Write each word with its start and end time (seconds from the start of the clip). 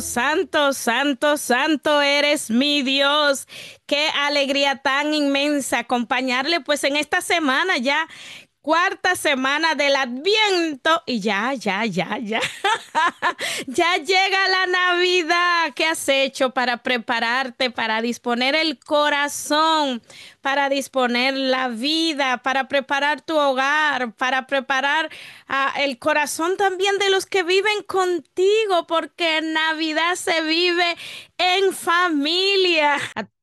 Santo, 0.00 0.72
santo, 0.72 1.36
santo, 1.36 2.00
eres 2.00 2.50
mi 2.50 2.82
Dios. 2.82 3.46
Qué 3.86 4.08
alegría 4.08 4.76
tan 4.76 5.14
inmensa 5.14 5.80
acompañarle 5.80 6.60
pues 6.60 6.84
en 6.84 6.96
esta 6.96 7.20
semana 7.20 7.76
ya 7.78 8.08
cuarta 8.62 9.16
semana 9.16 9.74
del 9.74 9.96
Adviento 9.96 11.02
y 11.04 11.20
ya, 11.20 11.52
ya, 11.54 11.84
ya, 11.84 12.18
ya. 12.18 12.40
ya 13.66 13.96
llega 13.96 14.48
la 14.48 14.66
Navidad. 14.66 15.72
¿Qué 15.74 15.86
has 15.86 16.08
hecho 16.08 16.50
para 16.50 16.78
prepararte, 16.78 17.70
para 17.70 18.00
disponer 18.00 18.54
el 18.54 18.78
corazón, 18.78 20.00
para 20.40 20.68
disponer 20.68 21.34
la 21.34 21.68
vida, 21.68 22.38
para 22.38 22.68
preparar 22.68 23.20
tu 23.20 23.36
hogar, 23.36 24.12
para 24.14 24.46
preparar 24.46 25.10
uh, 25.48 25.80
el 25.80 25.98
corazón 25.98 26.56
también 26.56 26.98
de 26.98 27.10
los 27.10 27.26
que 27.26 27.42
viven 27.42 27.82
contigo, 27.82 28.86
porque 28.86 29.40
Navidad 29.42 30.14
se 30.14 30.40
vive 30.42 30.96
en 31.36 31.72
familia 31.72 32.96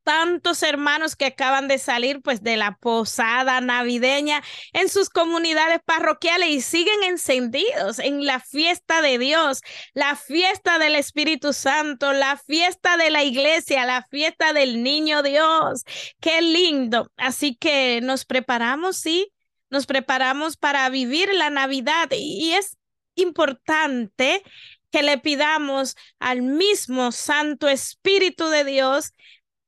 tantos 0.10 0.64
hermanos 0.64 1.16
que 1.16 1.28
acaban 1.28 1.68
de 1.68 1.78
salir 1.78 2.20
pues 2.24 2.42
de 2.42 2.58
la 2.58 2.78
posada 2.78 3.62
navideña 3.62 4.42
en 4.74 4.90
sus 4.90 5.08
comunidades 5.08 5.82
parroquiales 5.86 6.50
y 6.50 6.62
siguen 6.62 7.04
encendidos 7.04 8.00
en 8.00 8.26
la 8.26 8.40
fiesta 8.40 9.04
de 9.04 9.20
Dios, 9.20 9.62
la 9.94 10.16
fiesta 10.16 10.80
del 10.80 10.96
Espíritu 10.96 11.54
Santo, 11.54 12.12
la 12.12 12.38
fiesta 12.38 12.98
de 12.98 13.12
la 13.12 13.24
iglesia, 13.24 13.86
la 13.86 14.02
fiesta 14.02 14.52
del 14.52 14.82
niño 14.82 15.22
Dios. 15.22 15.84
Qué 16.20 16.42
lindo. 16.42 17.12
Así 17.16 17.56
que 17.56 18.02
nos 18.02 18.26
preparamos, 18.26 18.98
sí, 18.98 19.32
nos 19.70 19.86
preparamos 19.86 20.58
para 20.58 20.90
vivir 20.90 21.32
la 21.36 21.52
Navidad 21.52 22.10
y 22.14 22.54
es 22.54 22.80
importante 23.14 24.42
que 24.90 25.04
le 25.04 25.20
pidamos 25.20 25.96
al 26.18 26.42
mismo 26.42 27.12
Santo 27.12 27.68
Espíritu 27.68 28.48
de 28.48 28.64
Dios 28.64 29.14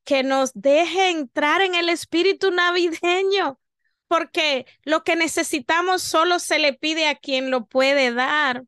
que 0.04 0.22
nos 0.22 0.52
deje 0.54 1.10
entrar 1.10 1.62
en 1.62 1.74
el 1.74 1.88
espíritu 1.88 2.50
navideño, 2.50 3.58
porque 4.08 4.66
lo 4.84 5.04
que 5.04 5.16
necesitamos 5.16 6.02
solo 6.02 6.38
se 6.38 6.58
le 6.58 6.72
pide 6.72 7.08
a 7.08 7.14
quien 7.14 7.50
lo 7.50 7.66
puede 7.66 8.12
dar. 8.12 8.64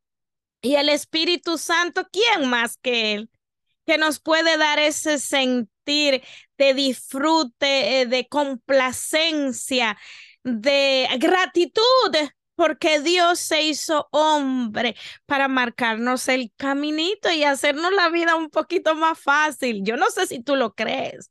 Y 0.63 0.77
el 0.77 0.89
Espíritu 0.89 1.59
Santo, 1.59 2.09
¿quién 2.11 2.49
más 2.49 2.79
que 2.79 3.13
Él? 3.13 3.31
Que 3.85 3.99
nos 3.99 4.19
puede 4.21 4.57
dar 4.57 4.79
ese 4.79 5.19
sentir 5.19 6.23
de 6.57 6.73
disfrute, 6.73 8.01
eh, 8.01 8.07
de 8.07 8.27
complacencia, 8.29 9.99
de 10.43 11.07
gratitud 11.19 11.83
porque 12.55 13.01
Dios 13.01 13.39
se 13.41 13.63
hizo 13.63 14.09
hombre 14.13 14.97
para 15.27 15.49
marcarnos 15.49 16.29
el 16.29 16.53
caminito 16.57 17.31
y 17.31 17.45
hacernos 17.45 17.93
la 17.93 18.09
vida 18.09 18.37
un 18.37 18.51
poquito 18.51 18.95
más 18.95 19.19
fácil. 19.19 19.83
Yo 19.85 19.97
no 19.97 20.11
sé 20.11 20.27
si 20.27 20.43
tú 20.43 20.57
lo 20.57 20.75
crees, 20.75 21.31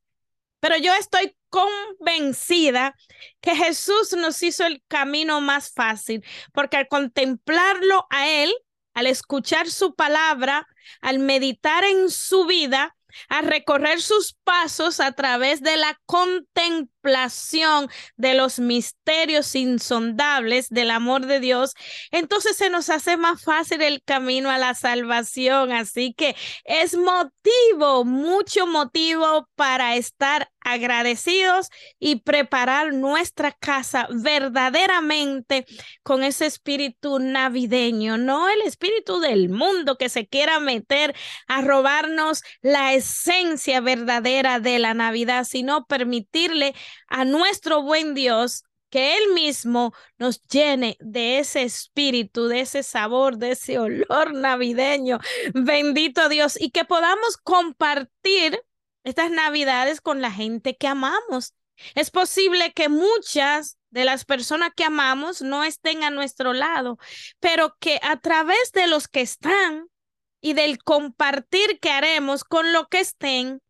pero 0.60 0.78
yo 0.78 0.94
estoy 0.94 1.36
convencida 1.50 2.96
que 3.42 3.56
Jesús 3.56 4.14
nos 4.18 4.42
hizo 4.42 4.66
el 4.66 4.82
camino 4.88 5.40
más 5.42 5.72
fácil, 5.72 6.24
porque 6.54 6.78
al 6.78 6.88
contemplarlo 6.88 8.08
a 8.10 8.28
Él, 8.30 8.54
al 8.94 9.08
escuchar 9.08 9.70
su 9.70 9.94
palabra, 9.96 10.68
al 11.02 11.20
meditar 11.20 11.84
en 11.84 12.10
su 12.10 12.46
vida, 12.46 12.96
a 13.30 13.42
recorrer 13.42 14.02
sus 14.02 14.34
pasos 14.44 15.00
a 15.00 15.12
través 15.12 15.62
de 15.62 15.78
la 15.78 16.00
contemplación 16.06 17.90
de 18.16 18.34
los 18.34 18.60
misterios 18.60 19.56
insondables 19.56 20.70
del 20.70 20.92
amor 20.92 21.26
de 21.26 21.40
Dios, 21.40 21.74
entonces 22.12 22.56
se 22.56 22.70
nos 22.70 22.90
hace 22.90 23.18
más 23.18 23.44
fácil 23.44 23.82
el 23.82 24.04
camino 24.04 24.50
a 24.50 24.58
la 24.58 24.74
salvación. 24.74 25.72
Así 25.72 26.14
que 26.14 26.36
es 26.64 26.96
motivo, 26.96 28.06
mucho 28.06 28.68
motivo 28.68 29.50
para 29.56 29.96
estar 29.96 30.50
agradecidos 30.64 31.70
y 32.00 32.18
preparar 32.22 32.94
nuestra 32.94 33.52
casa 33.52 34.08
verdaderamente 34.12 35.66
con 36.04 36.24
ese 36.24 36.46
espíritu 36.46 37.20
navideño, 37.20 38.18
no 38.18 38.50
el 38.50 38.62
espíritu 38.62 39.20
del 39.20 39.50
mundo 39.50 39.98
que 39.98 40.10
se 40.10 40.28
quiera 40.28 40.60
meter 40.60 41.16
a 41.48 41.62
robarnos 41.62 42.44
la 42.62 42.94
esencia 42.94 43.82
verdadera 43.82 44.60
de 44.60 44.80
la 44.80 44.94
Navidad, 44.94 45.46
sino 45.46 45.86
permitirle 45.86 46.74
a 47.08 47.26
nuestro 47.26 47.82
buen 47.82 48.14
Dios 48.14 48.64
que 48.94 49.18
Él 49.18 49.34
mismo 49.34 49.92
nos 50.20 50.40
llene 50.44 50.98
de 51.00 51.40
ese 51.40 51.64
espíritu, 51.64 52.48
de 52.48 52.60
ese 52.60 52.84
sabor, 52.84 53.38
de 53.38 53.54
ese 53.54 53.80
olor 53.80 54.36
navideño. 54.36 55.18
Bendito 55.56 56.30
Dios. 56.30 56.62
Y 56.62 56.70
que 56.70 56.86
podamos 56.86 57.38
compartir 57.38 58.62
estas 59.04 59.32
navidades 59.32 60.02
con 60.02 60.22
la 60.22 60.32
gente 60.32 60.76
que 60.76 60.88
amamos. 60.88 61.54
Es 61.96 62.12
posible 62.12 62.74
que 62.74 62.90
muchas 62.90 63.78
de 63.90 64.06
las 64.06 64.26
personas 64.26 64.72
que 64.76 64.84
amamos 64.84 65.42
no 65.42 65.64
estén 65.64 66.04
a 66.04 66.10
nuestro 66.10 66.54
lado, 66.54 66.98
pero 67.40 67.76
que 67.80 68.00
a 68.04 68.20
través 68.20 68.72
de 68.72 68.88
los 68.88 69.08
que 69.08 69.22
están 69.22 69.88
y 70.42 70.54
del 70.54 70.84
compartir 70.84 71.80
que 71.80 71.90
haremos 71.90 72.44
con 72.44 72.74
lo 72.74 72.88
que 72.88 73.00
estén, 73.00 73.62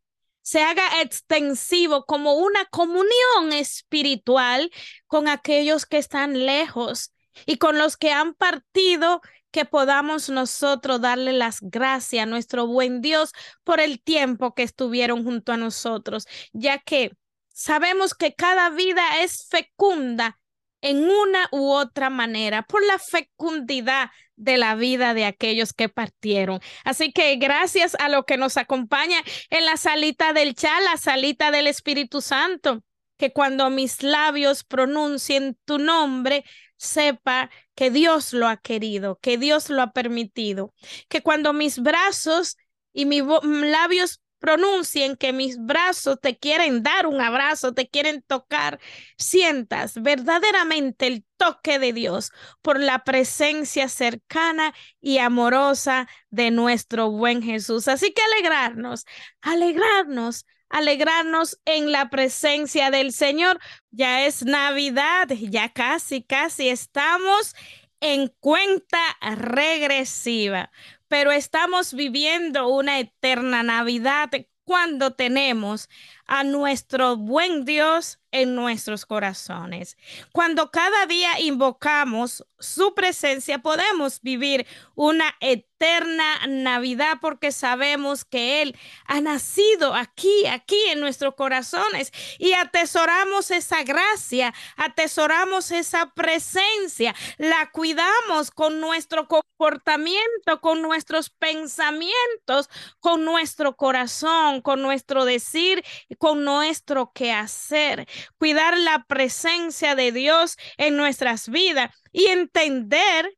se 0.42 0.62
haga 0.62 1.00
extensivo 1.00 2.04
como 2.04 2.34
una 2.34 2.66
comunión 2.66 3.52
espiritual 3.52 4.70
con 5.06 5.28
aquellos 5.28 5.86
que 5.86 5.96
están 5.96 6.44
lejos 6.44 7.12
y 7.46 7.56
con 7.56 7.78
los 7.78 7.96
que 7.96 8.12
han 8.12 8.34
partido 8.34 9.22
que 9.54 9.64
podamos 9.64 10.30
nosotros 10.30 11.00
darle 11.00 11.32
las 11.32 11.60
gracias 11.60 12.24
a 12.24 12.26
nuestro 12.26 12.66
buen 12.66 13.00
Dios 13.00 13.30
por 13.62 13.78
el 13.78 14.02
tiempo 14.02 14.52
que 14.52 14.64
estuvieron 14.64 15.22
junto 15.22 15.52
a 15.52 15.56
nosotros, 15.56 16.26
ya 16.52 16.80
que 16.80 17.12
sabemos 17.52 18.14
que 18.14 18.34
cada 18.34 18.70
vida 18.70 19.22
es 19.22 19.46
fecunda 19.48 20.40
en 20.80 21.08
una 21.08 21.48
u 21.52 21.70
otra 21.70 22.10
manera 22.10 22.62
por 22.62 22.84
la 22.84 22.98
fecundidad 22.98 24.10
de 24.34 24.58
la 24.58 24.74
vida 24.74 25.14
de 25.14 25.24
aquellos 25.24 25.72
que 25.72 25.88
partieron. 25.88 26.58
Así 26.82 27.12
que 27.12 27.36
gracias 27.36 27.94
a 28.00 28.08
lo 28.08 28.24
que 28.24 28.36
nos 28.36 28.56
acompaña 28.56 29.22
en 29.50 29.66
la 29.66 29.76
salita 29.76 30.32
del 30.32 30.56
chat, 30.56 30.82
la 30.82 30.96
salita 30.96 31.52
del 31.52 31.68
Espíritu 31.68 32.20
Santo, 32.22 32.82
que 33.18 33.32
cuando 33.32 33.70
mis 33.70 34.02
labios 34.02 34.64
pronuncien 34.64 35.56
tu 35.64 35.78
nombre, 35.78 36.44
sepa 36.84 37.50
que 37.74 37.90
Dios 37.90 38.32
lo 38.32 38.46
ha 38.48 38.56
querido, 38.56 39.18
que 39.20 39.38
Dios 39.38 39.70
lo 39.70 39.82
ha 39.82 39.92
permitido, 39.92 40.74
que 41.08 41.22
cuando 41.22 41.52
mis 41.52 41.80
brazos 41.80 42.56
y 42.92 43.06
mis 43.06 43.24
labios 43.42 44.20
pronuncien 44.44 45.16
que 45.16 45.32
mis 45.32 45.56
brazos 45.58 46.20
te 46.20 46.36
quieren 46.36 46.82
dar 46.82 47.06
un 47.06 47.18
abrazo, 47.22 47.72
te 47.72 47.88
quieren 47.88 48.22
tocar, 48.26 48.78
sientas 49.16 49.94
verdaderamente 50.02 51.06
el 51.06 51.24
toque 51.38 51.78
de 51.78 51.94
Dios 51.94 52.30
por 52.60 52.78
la 52.78 53.04
presencia 53.04 53.88
cercana 53.88 54.74
y 55.00 55.16
amorosa 55.16 56.08
de 56.28 56.50
nuestro 56.50 57.10
buen 57.10 57.42
Jesús. 57.42 57.88
Así 57.88 58.12
que 58.12 58.20
alegrarnos, 58.20 59.06
alegrarnos 59.40 60.44
alegrarnos 60.74 61.60
en 61.66 61.92
la 61.92 62.10
presencia 62.10 62.90
del 62.90 63.12
Señor. 63.12 63.60
Ya 63.92 64.26
es 64.26 64.44
Navidad, 64.44 65.28
ya 65.30 65.72
casi, 65.72 66.20
casi 66.22 66.68
estamos 66.68 67.54
en 68.00 68.34
cuenta 68.40 68.98
regresiva, 69.20 70.72
pero 71.06 71.30
estamos 71.30 71.94
viviendo 71.94 72.66
una 72.66 72.98
eterna 72.98 73.62
Navidad 73.62 74.30
cuando 74.64 75.12
tenemos 75.12 75.88
a 76.26 76.42
nuestro 76.42 77.16
buen 77.16 77.64
Dios 77.64 78.18
en 78.34 78.56
nuestros 78.56 79.06
corazones. 79.06 79.96
Cuando 80.32 80.72
cada 80.72 81.06
día 81.06 81.38
invocamos 81.38 82.44
su 82.58 82.92
presencia, 82.92 83.60
podemos 83.60 84.20
vivir 84.22 84.66
una 84.96 85.36
eterna 85.40 86.46
Navidad 86.48 87.18
porque 87.20 87.52
sabemos 87.52 88.24
que 88.24 88.62
Él 88.62 88.76
ha 89.06 89.20
nacido 89.20 89.94
aquí, 89.94 90.46
aquí 90.46 90.80
en 90.88 90.98
nuestros 90.98 91.34
corazones 91.36 92.10
y 92.38 92.54
atesoramos 92.54 93.52
esa 93.52 93.84
gracia, 93.84 94.52
atesoramos 94.76 95.70
esa 95.70 96.10
presencia, 96.14 97.14
la 97.38 97.70
cuidamos 97.70 98.50
con 98.50 98.80
nuestro 98.80 99.28
comportamiento, 99.28 100.60
con 100.60 100.82
nuestros 100.82 101.30
pensamientos, 101.30 102.68
con 102.98 103.24
nuestro 103.24 103.76
corazón, 103.76 104.60
con 104.60 104.82
nuestro 104.82 105.24
decir, 105.24 105.84
con 106.18 106.44
nuestro 106.44 107.12
quehacer 107.12 108.08
cuidar 108.38 108.76
la 108.78 109.04
presencia 109.04 109.94
de 109.94 110.12
Dios 110.12 110.56
en 110.76 110.96
nuestras 110.96 111.48
vidas 111.48 111.90
y 112.12 112.26
entender 112.26 113.30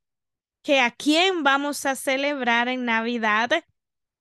que 0.63 0.81
a 0.81 0.91
quién 0.91 1.45
vamos 1.45 1.87
a 1.87 1.95
celebrar 1.95 2.69
en 2.69 2.85
Navidad, 2.85 3.51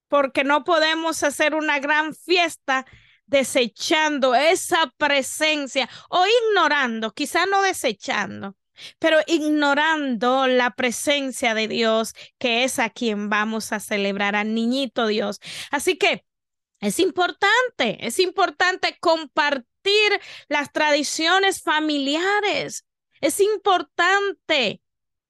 porque 0.08 0.44
no 0.44 0.64
podemos 0.64 1.24
hacer 1.24 1.56
una 1.56 1.80
gran 1.80 2.14
fiesta 2.14 2.86
desechando 3.26 4.36
esa 4.36 4.94
presencia 4.98 5.90
o 6.10 6.24
ignorando, 6.28 7.12
quizá 7.14 7.46
no 7.48 7.64
desechando, 7.64 8.56
pero 9.00 9.18
ignorando 9.26 10.46
la 10.48 10.72
presencia 10.76 11.56
de 11.56 11.68
Dios, 11.68 12.14
que 12.38 12.64
es 12.64 12.78
a 12.78 12.90
quien 12.90 13.30
vamos 13.30 13.72
a 13.72 13.80
celebrar, 13.80 14.36
al 14.36 14.54
niñito 14.54 15.08
Dios. 15.08 15.40
Así 15.72 15.98
que 15.98 16.26
es 16.80 17.00
importante, 17.00 18.06
es 18.06 18.20
importante 18.20 18.98
compartir 19.00 19.66
las 20.48 20.72
tradiciones 20.72 21.62
familiares. 21.62 22.86
Es 23.22 23.40
importante 23.40 24.82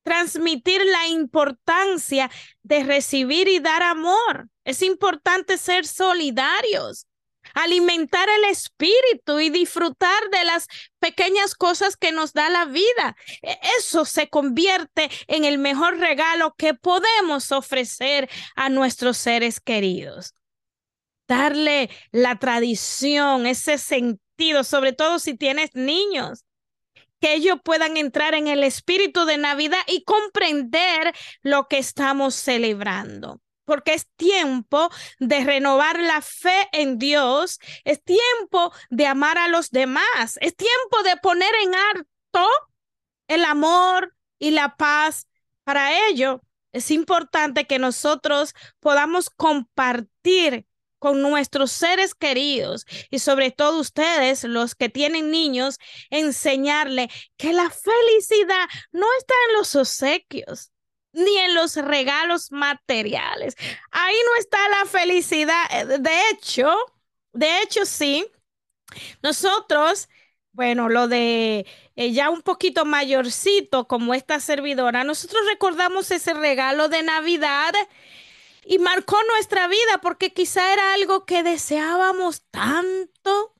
transmitir 0.03 0.85
la 0.85 1.07
importancia 1.07 2.29
de 2.63 2.83
recibir 2.83 3.47
y 3.47 3.59
dar 3.59 3.83
amor. 3.83 4.49
Es 4.63 4.81
importante 4.81 5.57
ser 5.57 5.85
solidarios 5.85 7.07
alimentar 7.53 8.27
el 8.29 8.45
espíritu 8.45 9.39
y 9.39 9.49
disfrutar 9.49 10.29
de 10.31 10.43
las 10.45 10.67
pequeñas 10.99 11.55
cosas 11.55 11.95
que 11.95 12.11
nos 12.11 12.33
da 12.33 12.49
la 12.49 12.65
vida. 12.65 13.15
E, 13.41 13.57
eso 13.77 14.05
se 14.05 14.29
convierte 14.29 15.09
en 15.27 15.45
el 15.45 15.57
mejor 15.57 15.97
regalo 15.97 16.55
que 16.57 16.73
podemos 16.73 17.51
ofrecer 17.51 18.29
a 18.55 18.69
nuestros 18.69 19.17
seres 19.17 19.59
queridos. 19.59 20.33
Darle 21.27 21.89
la 22.11 22.37
tradición, 22.37 23.47
ese 23.47 23.77
sentido, 23.77 24.24
sobre 24.63 24.93
todo 24.93 25.19
si 25.19 25.35
tienes 25.35 25.73
niños 25.73 26.45
que 27.19 27.33
ellos 27.33 27.57
puedan 27.63 27.97
entrar 27.97 28.35
en 28.35 28.47
el 28.47 28.63
espíritu 28.63 29.25
de 29.25 29.37
Navidad 29.37 29.79
y 29.87 30.03
comprender 30.03 31.13
lo 31.41 31.67
que 31.67 31.77
estamos 31.77 32.35
celebrando 32.35 33.41
porque 33.65 33.95
es 33.95 34.07
tiempo 34.15 34.89
de 35.19 35.43
renovar 35.43 35.99
la 35.99 36.21
fe 36.21 36.69
en 36.71 36.99
Dios, 36.99 37.59
es 37.83 38.03
tiempo 38.03 38.71
de 38.91 39.07
amar 39.07 39.39
a 39.39 39.47
los 39.47 39.71
demás, 39.71 40.37
es 40.39 40.55
tiempo 40.55 41.01
de 41.03 41.17
poner 41.17 41.51
en 41.63 41.73
harto 41.73 42.47
el 43.27 43.43
amor 43.43 44.15
y 44.37 44.51
la 44.51 44.75
paz. 44.77 45.27
Para 45.63 46.07
ello, 46.07 46.41
es 46.71 46.91
importante 46.91 47.65
que 47.65 47.79
nosotros 47.79 48.53
podamos 48.79 49.31
compartir 49.31 50.67
con 50.99 51.21
nuestros 51.21 51.71
seres 51.71 52.15
queridos 52.15 52.85
y 53.09 53.19
sobre 53.19 53.51
todo 53.51 53.79
ustedes, 53.79 54.43
los 54.43 54.75
que 54.75 54.89
tienen 54.89 55.31
niños, 55.31 55.77
enseñarle 56.09 57.09
que 57.37 57.53
la 57.53 57.69
felicidad 57.69 58.67
no 58.91 59.05
está 59.19 59.33
en 59.49 59.57
los 59.57 59.75
obsequios, 59.75 60.71
ni 61.13 61.37
en 61.37 61.55
los 61.55 61.75
regalos 61.75 62.51
materiales. 62.51 63.55
Ahí 63.91 64.15
no 64.25 64.35
está 64.39 64.57
la 64.69 64.85
felicidad. 64.85 65.63
Eh, 65.71 65.99
de 65.99 66.29
hecho, 66.29 66.73
de 67.33 67.61
hecho 67.61 67.85
sí, 67.85 68.25
nosotros, 69.23 70.09
bueno, 70.51 70.89
lo 70.89 71.07
de 71.07 71.65
eh, 71.95 72.11
ya 72.11 72.29
un 72.29 72.41
poquito 72.41 72.85
mayorcito 72.85 73.87
como 73.87 74.13
esta 74.13 74.39
servidora, 74.39 75.03
nosotros 75.03 75.41
recordamos 75.47 76.11
ese 76.11 76.33
regalo 76.33 76.89
de 76.89 77.03
Navidad 77.03 77.73
y 78.65 78.79
marcó 78.79 79.17
nuestra 79.33 79.67
vida 79.67 79.99
porque 80.01 80.33
quizá 80.33 80.73
era 80.73 80.93
algo 80.93 81.25
que 81.25 81.43
deseábamos 81.43 82.43
tanto 82.51 83.55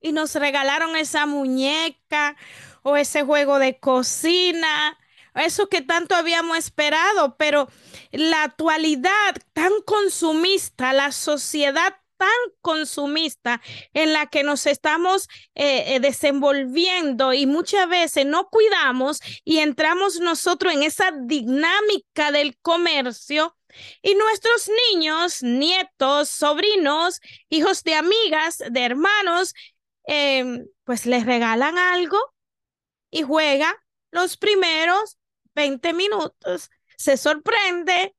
y 0.00 0.12
nos 0.12 0.34
regalaron 0.34 0.96
esa 0.96 1.26
muñeca 1.26 2.36
o 2.82 2.96
ese 2.96 3.22
juego 3.22 3.58
de 3.58 3.80
cocina 3.80 4.98
eso 5.36 5.68
que 5.68 5.82
tanto 5.82 6.14
habíamos 6.14 6.56
esperado, 6.58 7.36
pero 7.36 7.68
la 8.10 8.44
actualidad 8.44 9.36
tan 9.52 9.72
consumista, 9.84 10.92
la 10.92 11.12
sociedad 11.12 11.94
tan 12.16 12.28
consumista 12.62 13.60
en 13.92 14.14
la 14.14 14.26
que 14.26 14.42
nos 14.42 14.66
estamos 14.66 15.28
eh, 15.54 15.94
eh, 15.94 16.00
desenvolviendo 16.00 17.34
y 17.34 17.44
muchas 17.44 17.86
veces 17.88 18.24
no 18.24 18.48
cuidamos 18.48 19.20
y 19.44 19.58
entramos 19.58 20.20
nosotros 20.20 20.72
en 20.72 20.82
esa 20.82 21.10
dinámica 21.12 22.32
del 22.32 22.56
comercio 22.62 23.54
y 24.02 24.14
nuestros 24.14 24.70
niños, 24.90 25.42
nietos, 25.42 26.28
sobrinos, 26.28 27.20
hijos 27.48 27.82
de 27.82 27.94
amigas, 27.94 28.62
de 28.70 28.84
hermanos, 28.84 29.54
em, 30.04 30.66
pues 30.84 31.06
les 31.06 31.24
regalan 31.26 31.78
algo 31.78 32.18
y 33.10 33.22
juega 33.22 33.76
los 34.10 34.36
primeros 34.36 35.18
20 35.54 35.92
minutos, 35.94 36.70
se 36.96 37.16
sorprende, 37.16 38.14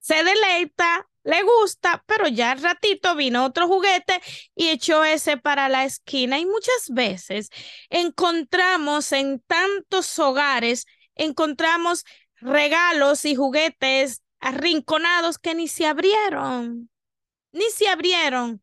se 0.00 0.22
deleita, 0.22 1.08
le 1.24 1.42
gusta, 1.42 2.04
pero 2.06 2.28
ya 2.28 2.52
al 2.52 2.62
ratito 2.62 3.16
vino 3.16 3.44
otro 3.46 3.66
juguete 3.66 4.20
y 4.54 4.68
echó 4.68 5.04
ese 5.04 5.38
para 5.38 5.68
la 5.68 5.84
esquina. 5.84 6.38
Y 6.38 6.44
muchas 6.44 6.90
veces 6.90 7.48
encontramos 7.88 9.10
en 9.12 9.40
tantos 9.40 10.18
hogares, 10.18 10.86
encontramos 11.14 12.04
regalos 12.36 13.24
y 13.24 13.34
juguetes 13.34 14.22
arrinconados 14.44 15.38
que 15.38 15.54
ni 15.54 15.68
se 15.68 15.86
abrieron, 15.86 16.90
ni 17.52 17.64
se 17.70 17.88
abrieron, 17.88 18.62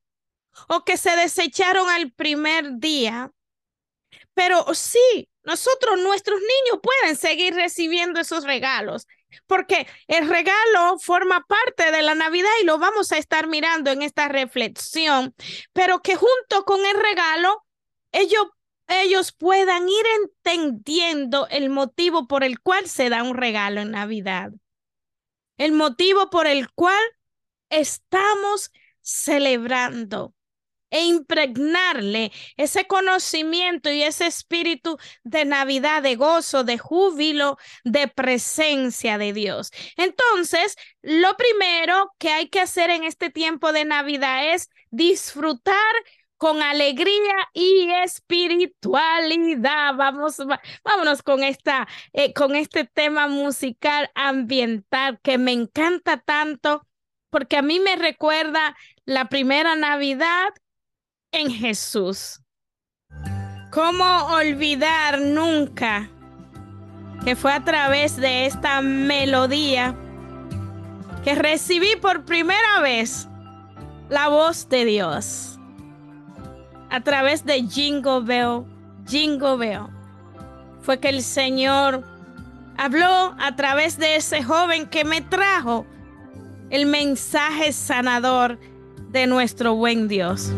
o 0.67 0.85
que 0.85 0.95
se 0.95 1.15
desecharon 1.15 1.89
al 1.89 2.11
primer 2.11 2.77
día. 2.77 3.31
Pero 4.35 4.63
sí, 4.75 5.27
nosotros, 5.43 5.99
nuestros 5.99 6.39
niños 6.39 6.79
pueden 6.83 7.15
seguir 7.15 7.55
recibiendo 7.55 8.19
esos 8.19 8.43
regalos, 8.43 9.07
porque 9.47 9.87
el 10.07 10.29
regalo 10.29 10.99
forma 10.99 11.43
parte 11.47 11.91
de 11.91 12.03
la 12.03 12.13
Navidad 12.13 12.51
y 12.61 12.65
lo 12.65 12.77
vamos 12.77 13.11
a 13.11 13.17
estar 13.17 13.47
mirando 13.47 13.89
en 13.89 14.03
esta 14.03 14.27
reflexión, 14.27 15.33
pero 15.73 16.03
que 16.03 16.15
junto 16.15 16.63
con 16.63 16.85
el 16.85 17.01
regalo, 17.01 17.65
ellos, 18.11 18.45
ellos 18.87 19.31
puedan 19.31 19.89
ir 19.89 20.05
entendiendo 20.45 21.47
el 21.49 21.71
motivo 21.71 22.27
por 22.27 22.43
el 22.43 22.59
cual 22.59 22.87
se 22.87 23.09
da 23.09 23.23
un 23.23 23.35
regalo 23.35 23.81
en 23.81 23.91
Navidad, 23.91 24.51
el 25.61 25.73
motivo 25.73 26.31
por 26.31 26.47
el 26.47 26.71
cual 26.71 27.03
estamos 27.69 28.71
celebrando 28.99 30.33
e 30.89 31.05
impregnarle 31.05 32.31
ese 32.57 32.87
conocimiento 32.87 33.91
y 33.91 34.01
ese 34.01 34.25
espíritu 34.25 34.97
de 35.23 35.45
Navidad, 35.45 36.01
de 36.01 36.15
gozo, 36.15 36.63
de 36.63 36.79
júbilo, 36.79 37.59
de 37.83 38.07
presencia 38.07 39.19
de 39.19 39.33
Dios. 39.33 39.71
Entonces, 39.97 40.75
lo 41.03 41.37
primero 41.37 42.11
que 42.17 42.29
hay 42.29 42.49
que 42.49 42.59
hacer 42.59 42.89
en 42.89 43.03
este 43.03 43.29
tiempo 43.29 43.71
de 43.71 43.85
Navidad 43.85 44.55
es 44.55 44.67
disfrutar 44.89 45.93
con 46.41 46.61
alegría 46.63 47.35
y 47.53 47.91
espiritualidad. 48.03 49.93
Vamos, 49.95 50.37
vámonos 50.83 51.21
con 51.21 51.43
esta, 51.43 51.87
eh, 52.13 52.33
con 52.33 52.55
este 52.55 52.83
tema 52.83 53.27
musical 53.27 54.09
ambiental 54.15 55.19
que 55.21 55.37
me 55.37 55.51
encanta 55.51 56.17
tanto 56.17 56.87
porque 57.29 57.57
a 57.57 57.61
mí 57.61 57.79
me 57.79 57.95
recuerda 57.95 58.75
la 59.05 59.25
primera 59.25 59.75
Navidad 59.75 60.49
en 61.31 61.51
Jesús. 61.51 62.41
¿Cómo 63.69 64.25
olvidar 64.33 65.21
nunca 65.21 66.09
que 67.23 67.35
fue 67.35 67.53
a 67.53 67.63
través 67.63 68.17
de 68.17 68.47
esta 68.47 68.81
melodía 68.81 69.95
que 71.23 71.35
recibí 71.35 71.97
por 71.97 72.25
primera 72.25 72.79
vez 72.81 73.29
la 74.09 74.27
voz 74.27 74.67
de 74.69 74.85
Dios? 74.85 75.50
A 76.91 76.99
través 76.99 77.45
de 77.45 77.63
Jingo 77.63 78.21
Bell, 78.21 78.65
Jingo 79.07 79.57
Bell, 79.57 79.83
fue 80.81 80.99
que 80.99 81.07
el 81.07 81.23
Señor 81.23 82.03
habló 82.77 83.33
a 83.39 83.55
través 83.55 83.97
de 83.97 84.17
ese 84.17 84.43
joven 84.43 84.87
que 84.87 85.05
me 85.05 85.21
trajo 85.21 85.85
el 86.69 86.85
mensaje 86.85 87.71
sanador 87.71 88.59
de 89.09 89.25
nuestro 89.25 89.73
buen 89.73 90.09
Dios. 90.09 90.51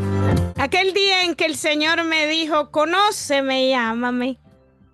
Aquel 0.58 0.94
día 0.94 1.24
en 1.24 1.36
que 1.36 1.46
el 1.46 1.56
Señor 1.56 2.04
me 2.04 2.25
dijo, 2.25 2.72
conóceme 2.72 3.68
y 3.68 3.74
ámame. 3.74 4.40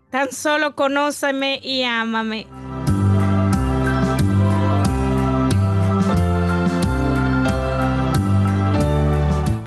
Tan 0.09 0.33
solo 0.33 0.75
conóceme 0.75 1.61
y 1.63 1.83
ámame. 1.83 2.47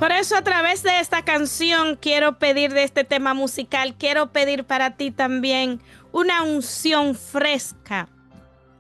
Por 0.03 0.11
eso 0.11 0.37
a 0.37 0.43
través 0.43 0.83
de 0.83 0.99
esta 0.99 1.23
canción 1.23 1.95
quiero 1.95 2.41
pedir 2.41 2.73
de 2.73 2.83
este 2.83 3.05
tema 3.05 3.35
musical, 3.35 3.95
quiero 3.97 4.33
pedir 4.33 4.65
para 4.65 4.97
ti 4.97 5.13
también 5.13 5.81
una 6.11 6.43
unción 6.43 7.15
fresca, 7.15 8.09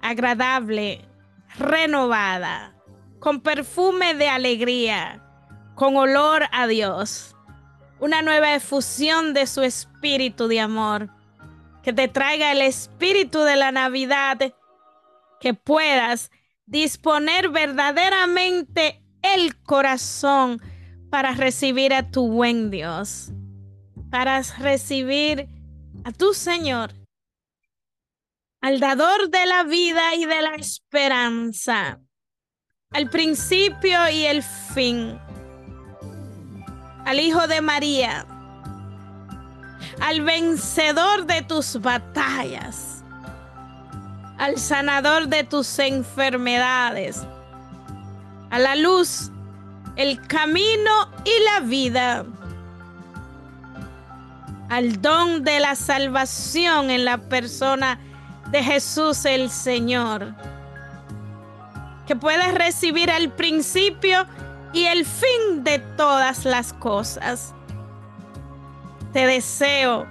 agradable, 0.00 1.08
renovada, 1.56 2.74
con 3.20 3.40
perfume 3.40 4.14
de 4.14 4.28
alegría 4.28 5.22
con 5.76 5.96
olor 5.96 6.48
a 6.50 6.66
Dios. 6.66 7.36
Una 8.00 8.20
nueva 8.20 8.56
efusión 8.56 9.32
de 9.32 9.46
su 9.46 9.62
espíritu 9.62 10.48
de 10.48 10.58
amor. 10.58 11.08
Que 11.84 11.92
te 11.92 12.08
traiga 12.08 12.50
el 12.50 12.62
espíritu 12.62 13.42
de 13.42 13.54
la 13.54 13.70
Navidad. 13.70 14.54
Que 15.40 15.54
puedas 15.54 16.32
disponer 16.66 17.48
verdaderamente 17.50 19.00
el 19.22 19.56
corazón 19.62 20.60
para 21.12 21.32
recibir 21.32 21.92
a 21.92 22.10
tu 22.10 22.26
buen 22.26 22.70
Dios. 22.70 23.32
Para 24.10 24.40
recibir 24.58 25.46
a 26.04 26.12
tu 26.12 26.32
Señor 26.32 26.94
al 28.62 28.80
dador 28.80 29.28
de 29.28 29.44
la 29.44 29.64
vida 29.64 30.14
y 30.14 30.24
de 30.24 30.40
la 30.40 30.54
esperanza, 30.54 32.00
al 32.92 33.10
principio 33.10 34.08
y 34.08 34.24
el 34.24 34.42
fin, 34.42 35.18
al 37.04 37.20
Hijo 37.20 37.46
de 37.46 37.60
María, 37.60 38.24
al 40.00 40.22
vencedor 40.22 41.26
de 41.26 41.42
tus 41.42 41.78
batallas, 41.78 43.04
al 44.38 44.56
sanador 44.58 45.28
de 45.28 45.44
tus 45.44 45.78
enfermedades, 45.78 47.26
a 48.50 48.58
la 48.58 48.76
luz, 48.76 49.30
el 49.96 50.20
camino 50.26 51.10
y 51.24 51.44
la 51.44 51.60
vida 51.60 52.24
al 54.72 55.02
don 55.02 55.44
de 55.44 55.60
la 55.60 55.74
salvación 55.74 56.90
en 56.90 57.04
la 57.04 57.18
persona 57.18 57.98
de 58.50 58.62
Jesús 58.64 59.26
el 59.26 59.50
Señor. 59.50 60.34
Que 62.06 62.16
puedas 62.16 62.54
recibir 62.54 63.10
el 63.10 63.30
principio 63.30 64.26
y 64.72 64.84
el 64.84 65.04
fin 65.04 65.62
de 65.62 65.78
todas 65.78 66.46
las 66.46 66.72
cosas. 66.72 67.52
Te 69.12 69.26
deseo 69.26 70.06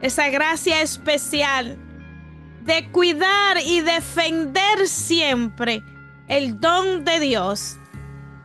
esa 0.00 0.30
gracia 0.30 0.80
especial 0.80 1.76
de 2.62 2.90
cuidar 2.90 3.58
y 3.62 3.82
defender 3.82 4.88
siempre 4.88 5.82
el 6.28 6.58
don 6.60 7.04
de 7.04 7.20
Dios 7.20 7.76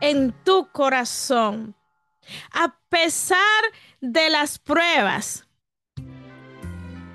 en 0.02 0.32
tu 0.44 0.68
corazón. 0.72 1.76
A 2.52 2.76
pesar 2.88 3.62
de 4.00 4.28
las 4.30 4.58
pruebas, 4.58 5.46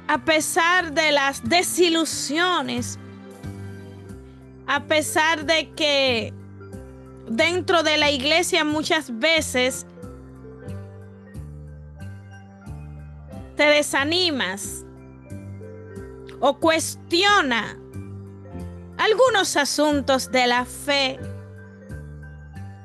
a 0.08 0.17
pesar 0.24 0.94
de 0.94 1.12
las 1.12 1.48
desilusiones, 1.48 2.98
a 4.67 4.86
pesar 4.86 5.46
de 5.46 5.70
que 5.72 6.34
dentro 7.27 7.84
de 7.84 7.98
la 7.98 8.10
iglesia 8.10 8.63
muchas 8.63 9.20
veces 9.20 9.86
te 13.58 13.63
desanimas 13.63 14.86
o 16.39 16.58
cuestiona 16.58 17.77
algunos 18.98 19.58
asuntos 19.58 20.32
de 20.32 20.48
la 20.48 20.63
fe 20.63 21.20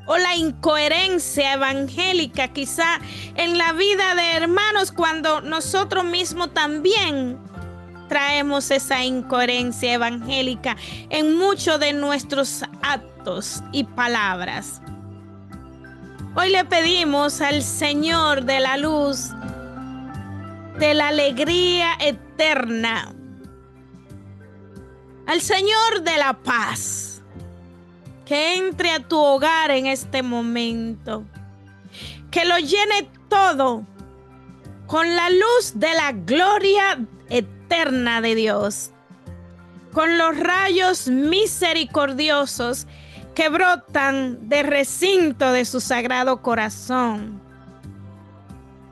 o 0.06 0.16
la 0.16 0.34
incoherencia 0.34 1.54
evangélica 1.54 2.48
quizá 2.48 3.00
en 3.36 3.58
la 3.58 3.72
vida 3.72 4.14
de 4.14 4.32
hermanos 4.32 4.92
cuando 4.92 5.40
nosotros 5.40 6.04
mismos 6.04 6.52
también 6.52 7.38
traemos 8.08 8.70
esa 8.70 9.02
incoherencia 9.04 9.94
evangélica 9.94 10.76
en 11.08 11.36
muchos 11.36 11.78
de 11.80 11.92
nuestros 11.92 12.62
actos 12.82 13.62
y 13.72 13.84
palabras. 13.84 14.82
Hoy 16.34 16.50
le 16.50 16.64
pedimos 16.64 17.40
al 17.40 17.62
Señor 17.62 18.44
de 18.44 18.60
la 18.60 18.76
luz, 18.76 19.30
de 20.78 20.94
la 20.94 21.08
alegría 21.08 21.92
eterna, 22.00 23.14
al 25.26 25.40
Señor 25.40 26.02
de 26.02 26.16
la 26.16 26.32
paz 26.32 27.11
que 28.24 28.56
entre 28.56 28.90
a 28.90 29.00
tu 29.00 29.18
hogar 29.18 29.70
en 29.70 29.86
este 29.86 30.22
momento, 30.22 31.24
que 32.30 32.44
lo 32.44 32.58
llene 32.58 33.10
todo 33.28 33.86
con 34.86 35.16
la 35.16 35.30
luz 35.30 35.72
de 35.74 35.92
la 35.94 36.12
gloria 36.12 36.98
eterna 37.28 38.20
de 38.20 38.34
Dios, 38.34 38.90
con 39.92 40.18
los 40.18 40.38
rayos 40.38 41.08
misericordiosos 41.08 42.86
que 43.34 43.48
brotan 43.48 44.48
de 44.48 44.62
recinto 44.62 45.52
de 45.52 45.64
su 45.64 45.80
sagrado 45.80 46.42
corazón, 46.42 47.40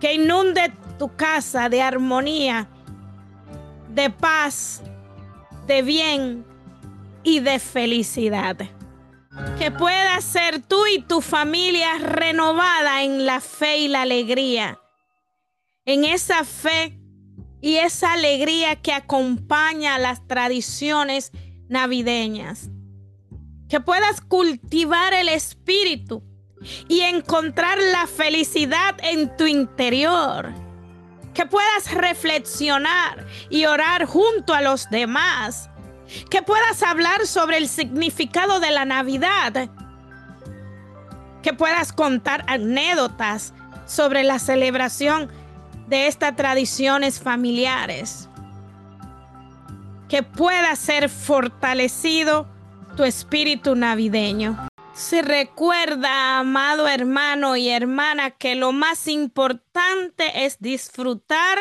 que 0.00 0.14
inunde 0.14 0.72
tu 0.98 1.14
casa 1.14 1.68
de 1.68 1.82
armonía, 1.82 2.68
de 3.90 4.10
paz, 4.10 4.82
de 5.66 5.82
bien 5.82 6.44
y 7.22 7.40
de 7.40 7.58
felicidad 7.58 8.56
que 9.58 9.70
puedas 9.70 10.24
ser 10.24 10.62
tú 10.62 10.86
y 10.86 11.02
tu 11.02 11.20
familia 11.20 11.98
renovada 11.98 13.02
en 13.02 13.26
la 13.26 13.40
fe 13.40 13.78
y 13.78 13.88
la 13.88 14.02
alegría. 14.02 14.80
En 15.84 16.04
esa 16.04 16.44
fe 16.44 16.98
y 17.60 17.76
esa 17.76 18.14
alegría 18.14 18.76
que 18.76 18.92
acompaña 18.92 19.98
las 19.98 20.26
tradiciones 20.26 21.32
navideñas. 21.68 22.70
Que 23.68 23.80
puedas 23.80 24.20
cultivar 24.22 25.12
el 25.12 25.28
espíritu 25.28 26.22
y 26.88 27.00
encontrar 27.00 27.78
la 27.78 28.06
felicidad 28.06 28.96
en 29.02 29.36
tu 29.36 29.46
interior. 29.46 30.52
Que 31.34 31.46
puedas 31.46 31.92
reflexionar 31.92 33.26
y 33.50 33.66
orar 33.66 34.06
junto 34.06 34.54
a 34.54 34.62
los 34.62 34.88
demás 34.90 35.70
que 36.28 36.42
puedas 36.42 36.82
hablar 36.82 37.26
sobre 37.26 37.58
el 37.58 37.68
significado 37.68 38.60
de 38.60 38.70
la 38.70 38.84
Navidad, 38.84 39.68
que 41.42 41.52
puedas 41.52 41.92
contar 41.92 42.44
anécdotas 42.46 43.54
sobre 43.86 44.24
la 44.24 44.38
celebración 44.38 45.30
de 45.88 46.06
estas 46.06 46.36
tradiciones 46.36 47.20
familiares, 47.20 48.28
que 50.08 50.22
pueda 50.22 50.74
ser 50.76 51.08
fortalecido 51.08 52.48
tu 52.96 53.04
espíritu 53.04 53.74
navideño. 53.74 54.68
Se 54.92 55.22
recuerda, 55.22 56.38
amado 56.38 56.88
hermano 56.88 57.56
y 57.56 57.70
hermana, 57.70 58.32
que 58.32 58.54
lo 58.54 58.72
más 58.72 59.08
importante 59.08 60.44
es 60.44 60.58
disfrutar 60.60 61.58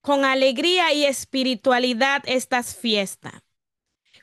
con 0.00 0.24
alegría 0.24 0.92
y 0.92 1.04
espiritualidad 1.04 2.22
estas 2.26 2.76
fiestas 2.76 3.47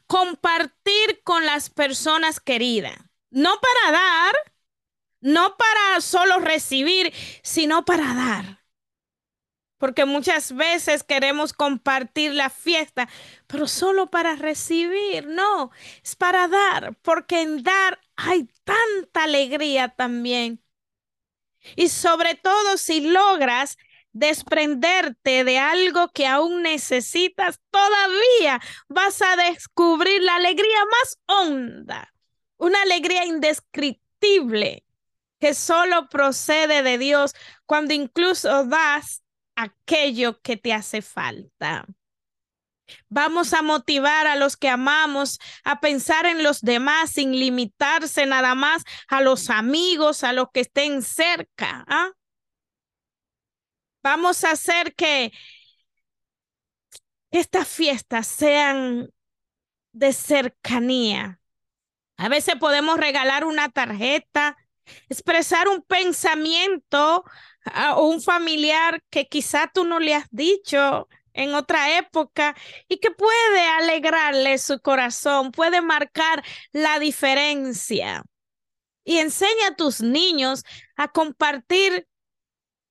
compartir 0.07 1.21
con 1.24 1.45
las 1.45 1.69
personas 1.69 2.39
queridas, 2.39 2.97
no 3.31 3.59
para 3.59 3.91
dar, 3.91 4.35
no 5.21 5.57
para 5.57 6.01
solo 6.01 6.39
recibir, 6.39 7.13
sino 7.43 7.85
para 7.85 8.13
dar. 8.13 8.65
Porque 9.77 10.05
muchas 10.05 10.55
veces 10.55 11.03
queremos 11.03 11.51
compartir 11.53 12.33
la 12.33 12.50
fiesta, 12.50 13.09
pero 13.47 13.67
solo 13.67 14.09
para 14.09 14.35
recibir. 14.35 15.27
No, 15.27 15.71
es 16.03 16.15
para 16.15 16.47
dar, 16.47 16.95
porque 17.01 17.41
en 17.41 17.63
dar 17.63 18.00
hay 18.15 18.47
tanta 18.63 19.24
alegría 19.25 19.89
también. 19.89 20.63
Y 21.75 21.89
sobre 21.89 22.35
todo 22.35 22.77
si 22.77 23.01
logras 23.01 23.77
desprenderte 24.15 25.43
de 25.43 25.60
algo 25.60 26.07
que 26.07 26.25
aún 26.25 26.63
necesitas, 26.63 27.60
todavía 27.69 28.62
vas 28.88 29.22
a 29.22 29.36
descubrir 29.36 30.24
la 30.24 30.36
alegría 30.36 30.86
más 30.86 31.19
honda, 31.25 32.13
una 32.55 32.81
alegría 32.81 33.25
indescriptible 33.25 34.86
que 35.38 35.53
solo 35.53 36.07
procede 36.07 36.81
de 36.81 36.98
Dios 36.98 37.34
cuando 37.65 37.93
incluso 37.93 38.63
das 38.63 39.22
aquello 39.57 40.39
que 40.41 40.55
te 40.55 40.72
hace 40.72 41.01
falta. 41.01 41.86
Vamos 43.10 43.53
a 43.53 43.62
motivar 43.63 44.27
a 44.27 44.38
los 44.38 44.55
que 44.55 44.69
amamos 44.69 45.39
a 45.65 45.81
pensar 45.81 46.25
en 46.25 46.41
los 46.41 46.62
demás 46.62 47.12
sin 47.12 47.34
limitarse 47.34 48.25
nada 48.25 48.55
más 48.55 48.84
a 49.10 49.19
los 49.19 49.50
amigos, 49.50 50.24
a 50.24 50.31
los 50.31 50.51
que 50.53 50.62
estén 50.62 51.01
cerca. 51.01 51.84
¿ah? 51.89 52.12
Vamos 54.05 54.43
a 54.43 54.51
hacer 54.51 54.93
que 54.93 55.31
estas 57.31 57.67
fiestas 57.67 58.27
sean 58.27 59.09
de 59.93 60.13
cercanía. 60.13 61.39
A 62.15 62.29
veces 62.29 62.53
podemos 62.57 63.00
regalar 63.00 63.45
una 63.45 63.69
tarjeta, 63.69 64.57
expresar 65.09 65.67
un 65.67 65.81
pensamiento 65.81 67.24
a 67.63 68.00
un 68.00 68.21
familiar 68.21 69.01
que 69.09 69.27
quizá 69.27 69.71
tú 69.74 69.85
no 69.85 70.00
le 70.00 70.13
has 70.13 70.27
dicho 70.29 71.07
en 71.33 71.55
otra 71.55 71.97
época 71.97 72.55
y 72.88 72.97
que 72.97 73.09
puede 73.09 73.67
alegrarle 73.69 74.59
su 74.59 74.81
corazón, 74.81 75.51
puede 75.51 75.81
marcar 75.81 76.43
la 76.71 77.00
diferencia. 77.00 78.24
Y 79.03 79.17
enseña 79.17 79.69
a 79.69 79.75
tus 79.75 80.01
niños 80.01 80.63
a 80.95 81.07
compartir 81.07 82.07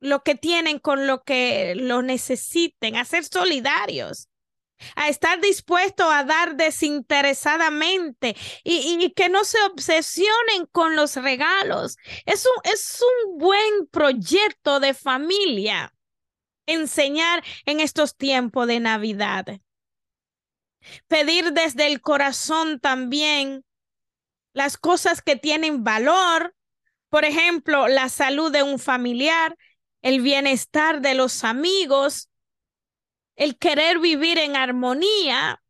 lo 0.05 0.23
que 0.23 0.35
tienen 0.35 0.79
con 0.79 1.07
lo 1.07 1.25
que 1.25 1.75
lo 1.75 2.03
necesiten, 2.03 2.97
a 2.97 3.07
ser 3.07 3.25
solidarios, 3.25 4.29
a 4.97 5.09
estar 5.09 5.41
dispuestos 5.41 6.07
a 6.11 6.25
dar 6.25 6.57
desinteresadamente 6.57 8.37
y, 8.65 9.11
que 9.17 9.31
no 9.31 9.45
se 9.45 9.61
obsesionen 9.63 10.67
con 10.73 10.95
los 10.95 11.17
regalos. 11.17 11.97
Es 12.27 12.45
un, 12.45 12.71
es 12.71 13.03
un 13.03 13.39
buen 13.39 13.87
proyecto 13.91 14.79
de 14.79 14.93
familia 14.93 15.95
enseñar 16.67 17.43
en 17.65 17.81
estos 17.81 18.15
tiempos 18.15 18.67
de 18.67 18.81
Navidad. 18.81 19.47
Pedir 21.09 21.53
desde 21.53 21.87
el 21.87 22.03
corazón 22.03 22.79
también 22.79 23.65
las 24.53 24.77
cosas 24.77 25.23
que 25.23 25.37
tienen 25.37 25.83
valor, 25.83 26.55
por 27.09 27.25
ejemplo, 27.25 27.89
la 27.89 28.11
salud 28.11 28.53
de 28.53 28.63
un 28.63 28.79
familiar, 28.79 29.57
el 30.05 30.21
bienestar 30.21 31.01
de 31.01 31.15
los 31.15 31.45
amigos, 31.45 32.29
el 33.37 33.57
querer 33.57 33.99
vivir 33.99 34.39
en 34.39 34.55
armonía, 34.55 35.63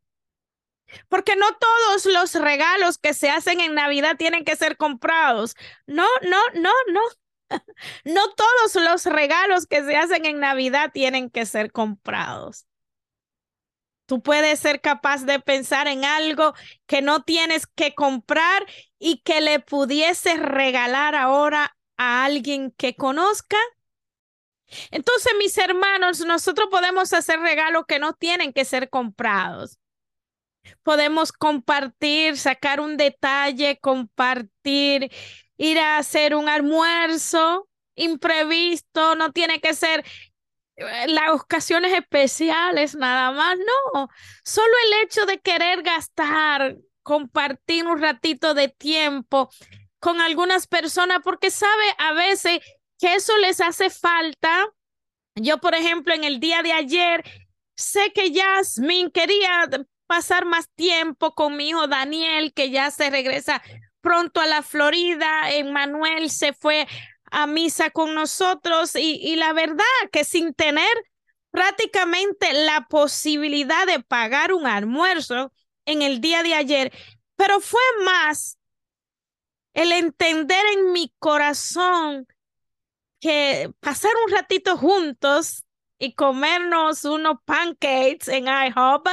porque 1.07 1.37
no 1.37 1.47
todos 1.53 2.05
los 2.05 2.35
regalos 2.35 2.97
que 2.97 3.13
se 3.13 3.29
hacen 3.29 3.61
en 3.61 3.73
Navidad 3.73 4.17
tienen 4.17 4.43
que 4.43 4.57
ser 4.57 4.75
comprados. 4.75 5.55
No, 5.87 6.07
no, 6.21 6.39
no, 6.53 6.71
no. 6.91 7.01
No 8.03 8.33
todos 8.33 8.75
los 8.75 9.05
regalos 9.05 9.67
que 9.67 9.83
se 9.83 9.95
hacen 9.95 10.25
en 10.25 10.39
Navidad 10.39 10.91
tienen 10.93 11.29
que 11.29 11.45
ser 11.45 11.71
comprados. 11.71 12.67
Tú 14.07 14.21
puedes 14.21 14.59
ser 14.59 14.81
capaz 14.81 15.25
de 15.25 15.39
pensar 15.39 15.87
en 15.87 16.03
algo 16.03 16.55
que 16.87 17.01
no 17.01 17.23
tienes 17.23 17.67
que 17.67 17.95
comprar 17.95 18.65
y 18.99 19.21
que 19.21 19.41
le 19.41 19.59
pudieses 19.59 20.39
regalar 20.39 21.15
ahora 21.15 21.77
a 21.97 22.25
alguien 22.25 22.71
que 22.71 22.95
conozca. 22.95 23.57
Entonces, 24.91 25.33
mis 25.37 25.57
hermanos, 25.57 26.19
nosotros 26.21 26.67
podemos 26.71 27.13
hacer 27.13 27.39
regalos 27.39 27.85
que 27.87 27.99
no 27.99 28.13
tienen 28.13 28.53
que 28.53 28.65
ser 28.65 28.89
comprados. 28.89 29.79
Podemos 30.83 31.31
compartir, 31.31 32.37
sacar 32.37 32.79
un 32.79 32.97
detalle, 32.97 33.79
compartir, 33.79 35.11
ir 35.57 35.79
a 35.79 35.97
hacer 35.97 36.35
un 36.35 36.49
almuerzo 36.49 37.67
imprevisto, 37.95 39.15
no 39.15 39.31
tiene 39.31 39.61
que 39.61 39.73
ser 39.73 40.03
eh, 40.75 41.07
las 41.07 41.31
ocasiones 41.31 41.93
especiales 41.93 42.95
nada 42.95 43.31
más, 43.31 43.57
no, 43.57 44.09
solo 44.43 44.73
el 44.85 45.05
hecho 45.05 45.25
de 45.25 45.39
querer 45.39 45.81
gastar, 45.83 46.77
compartir 47.03 47.87
un 47.87 48.01
ratito 48.01 48.53
de 48.53 48.67
tiempo 48.67 49.49
con 49.99 50.19
algunas 50.19 50.67
personas, 50.67 51.19
porque 51.23 51.49
sabe 51.49 51.83
a 51.97 52.13
veces 52.13 52.59
que 52.99 53.15
eso 53.15 53.37
les 53.37 53.61
hace 53.61 53.89
falta. 53.89 54.67
Yo, 55.35 55.59
por 55.59 55.75
ejemplo, 55.75 56.13
en 56.13 56.23
el 56.23 56.39
día 56.39 56.61
de 56.63 56.71
ayer, 56.71 57.23
sé 57.75 58.11
que 58.13 58.33
Jasmine 58.33 59.11
quería 59.11 59.67
pasar 60.07 60.45
más 60.45 60.69
tiempo 60.75 61.33
con 61.33 61.57
mi 61.57 61.69
hijo 61.69 61.87
Daniel, 61.87 62.53
que 62.53 62.69
ya 62.71 62.91
se 62.91 63.09
regresa 63.09 63.61
pronto 64.01 64.39
a 64.39 64.45
la 64.45 64.61
Florida. 64.61 65.51
Emmanuel 65.51 66.29
se 66.29 66.53
fue 66.53 66.87
a 67.31 67.47
misa 67.47 67.89
con 67.89 68.13
nosotros 68.13 68.95
y, 68.95 69.15
y 69.21 69.35
la 69.35 69.51
verdad 69.53 69.83
que 70.11 70.23
sin 70.23 70.53
tener 70.53 70.91
prácticamente 71.51 72.53
la 72.53 72.85
posibilidad 72.89 73.87
de 73.87 74.01
pagar 74.01 74.53
un 74.53 74.67
almuerzo 74.67 75.51
en 75.85 76.01
el 76.01 76.19
día 76.19 76.43
de 76.43 76.53
ayer, 76.53 76.91
pero 77.35 77.59
fue 77.61 77.81
más 78.03 78.57
el 79.73 79.91
entender 79.91 80.65
en 80.73 80.91
mi 80.91 81.13
corazón 81.19 82.27
que 83.25 83.71
pasar 83.79 84.11
un 84.27 84.31
ratito 84.31 84.77
juntos 84.77 85.65
y 85.97 86.13
comernos 86.13 87.05
unos 87.05 87.37
pancakes 87.45 88.27
en 88.27 88.45
IHOP 88.45 89.07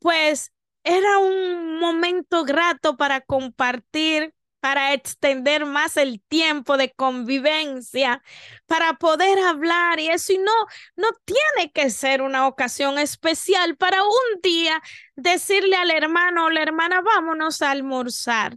pues 0.00 0.52
era 0.82 1.18
un 1.18 1.78
momento 1.78 2.44
grato 2.44 2.96
para 2.96 3.20
compartir, 3.20 4.34
para 4.58 4.94
extender 4.94 5.64
más 5.64 5.96
el 5.96 6.20
tiempo 6.26 6.76
de 6.76 6.90
convivencia, 6.92 8.20
para 8.66 8.94
poder 8.94 9.38
hablar 9.38 10.00
y 10.00 10.08
eso. 10.08 10.32
Y 10.32 10.38
no, 10.38 10.52
no 10.96 11.08
tiene 11.24 11.70
que 11.72 11.90
ser 11.90 12.22
una 12.22 12.48
ocasión 12.48 12.98
especial 12.98 13.76
para 13.76 14.02
un 14.02 14.40
día 14.42 14.82
decirle 15.14 15.76
al 15.76 15.92
hermano 15.92 16.46
o 16.46 16.50
la 16.50 16.62
hermana, 16.62 17.00
vámonos 17.00 17.62
a 17.62 17.70
almorzar 17.70 18.56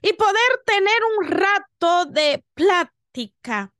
y 0.00 0.14
poder 0.14 0.62
tener 0.64 0.98
un 1.18 1.26
rato 1.28 2.06
de 2.06 2.42
plática 2.54 3.73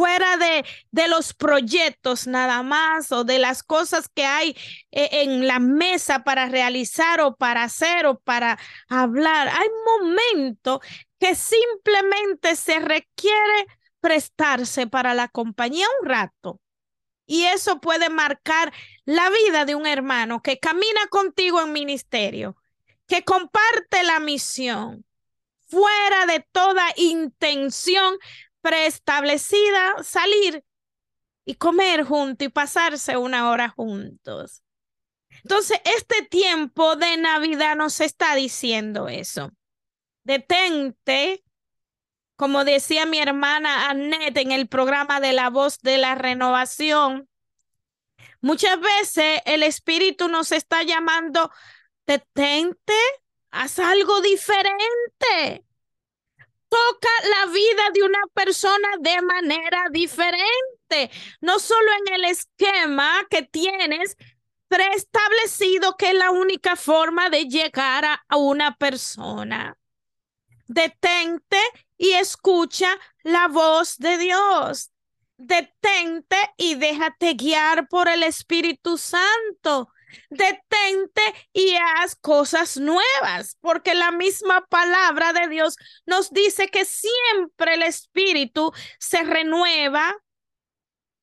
fuera 0.00 0.38
de, 0.38 0.64
de 0.92 1.08
los 1.08 1.34
proyectos 1.34 2.26
nada 2.26 2.62
más 2.62 3.12
o 3.12 3.22
de 3.22 3.38
las 3.38 3.62
cosas 3.62 4.08
que 4.08 4.24
hay 4.24 4.56
eh, 4.92 5.10
en 5.12 5.46
la 5.46 5.58
mesa 5.58 6.24
para 6.24 6.46
realizar 6.46 7.20
o 7.20 7.36
para 7.36 7.64
hacer 7.64 8.06
o 8.06 8.18
para 8.18 8.58
hablar. 8.88 9.48
Hay 9.48 9.68
momentos 9.84 10.80
que 11.18 11.34
simplemente 11.34 12.56
se 12.56 12.78
requiere 12.78 13.66
prestarse 14.00 14.86
para 14.86 15.12
la 15.12 15.28
compañía 15.28 15.86
un 16.00 16.08
rato. 16.08 16.62
Y 17.26 17.44
eso 17.44 17.78
puede 17.78 18.08
marcar 18.08 18.72
la 19.04 19.28
vida 19.28 19.66
de 19.66 19.74
un 19.74 19.86
hermano 19.86 20.40
que 20.40 20.58
camina 20.58 21.08
contigo 21.10 21.60
en 21.60 21.72
ministerio, 21.72 22.56
que 23.06 23.22
comparte 23.22 24.02
la 24.02 24.18
misión, 24.18 25.04
fuera 25.68 26.24
de 26.24 26.40
toda 26.52 26.86
intención 26.96 28.16
preestablecida 28.60 30.02
salir 30.02 30.64
y 31.44 31.54
comer 31.54 32.04
juntos 32.04 32.46
y 32.46 32.48
pasarse 32.48 33.16
una 33.16 33.50
hora 33.50 33.68
juntos. 33.68 34.62
Entonces, 35.42 35.80
este 35.84 36.22
tiempo 36.22 36.96
de 36.96 37.16
Navidad 37.16 37.76
nos 37.76 38.00
está 38.00 38.34
diciendo 38.34 39.08
eso. 39.08 39.50
Detente, 40.24 41.42
como 42.36 42.64
decía 42.64 43.06
mi 43.06 43.18
hermana 43.18 43.88
Annette 43.88 44.38
en 44.38 44.52
el 44.52 44.68
programa 44.68 45.20
de 45.20 45.32
la 45.32 45.50
voz 45.50 45.78
de 45.80 45.98
la 45.98 46.14
renovación. 46.14 47.28
Muchas 48.40 48.80
veces 48.80 49.40
el 49.44 49.62
Espíritu 49.62 50.28
nos 50.28 50.52
está 50.52 50.82
llamando, 50.82 51.50
detente, 52.06 52.94
haz 53.50 53.78
algo 53.78 54.20
diferente 54.20 55.64
toca 56.70 57.08
la 57.28 57.52
vida 57.52 57.82
de 57.92 58.02
una 58.02 58.22
persona 58.32 58.88
de 59.00 59.20
manera 59.22 59.84
diferente, 59.90 61.10
no 61.40 61.58
solo 61.58 61.90
en 62.06 62.14
el 62.14 62.24
esquema 62.24 63.26
que 63.28 63.42
tienes 63.42 64.16
preestablecido 64.68 65.96
que 65.96 66.10
es 66.10 66.14
la 66.14 66.30
única 66.30 66.76
forma 66.76 67.28
de 67.28 67.46
llegar 67.46 68.04
a, 68.04 68.36
una 68.36 68.76
persona. 68.76 69.76
Detente 70.68 71.60
y 71.98 72.12
escucha 72.12 72.88
la 73.24 73.48
voz 73.48 73.98
de 73.98 74.16
Dios. 74.16 74.92
Detente 75.36 76.36
y 76.56 76.76
déjate 76.76 77.34
guiar 77.34 77.88
por 77.88 78.08
el 78.08 78.22
Espíritu 78.22 78.96
Santo 78.96 79.88
detente 80.28 81.22
y 81.52 81.76
haz 81.76 82.16
cosas 82.16 82.76
nuevas, 82.76 83.56
porque 83.60 83.94
la 83.94 84.10
misma 84.10 84.66
palabra 84.66 85.32
de 85.32 85.48
Dios 85.48 85.76
nos 86.06 86.30
dice 86.30 86.68
que 86.68 86.84
siempre 86.84 87.74
el 87.74 87.82
espíritu 87.82 88.72
se 88.98 89.22
renueva. 89.22 90.14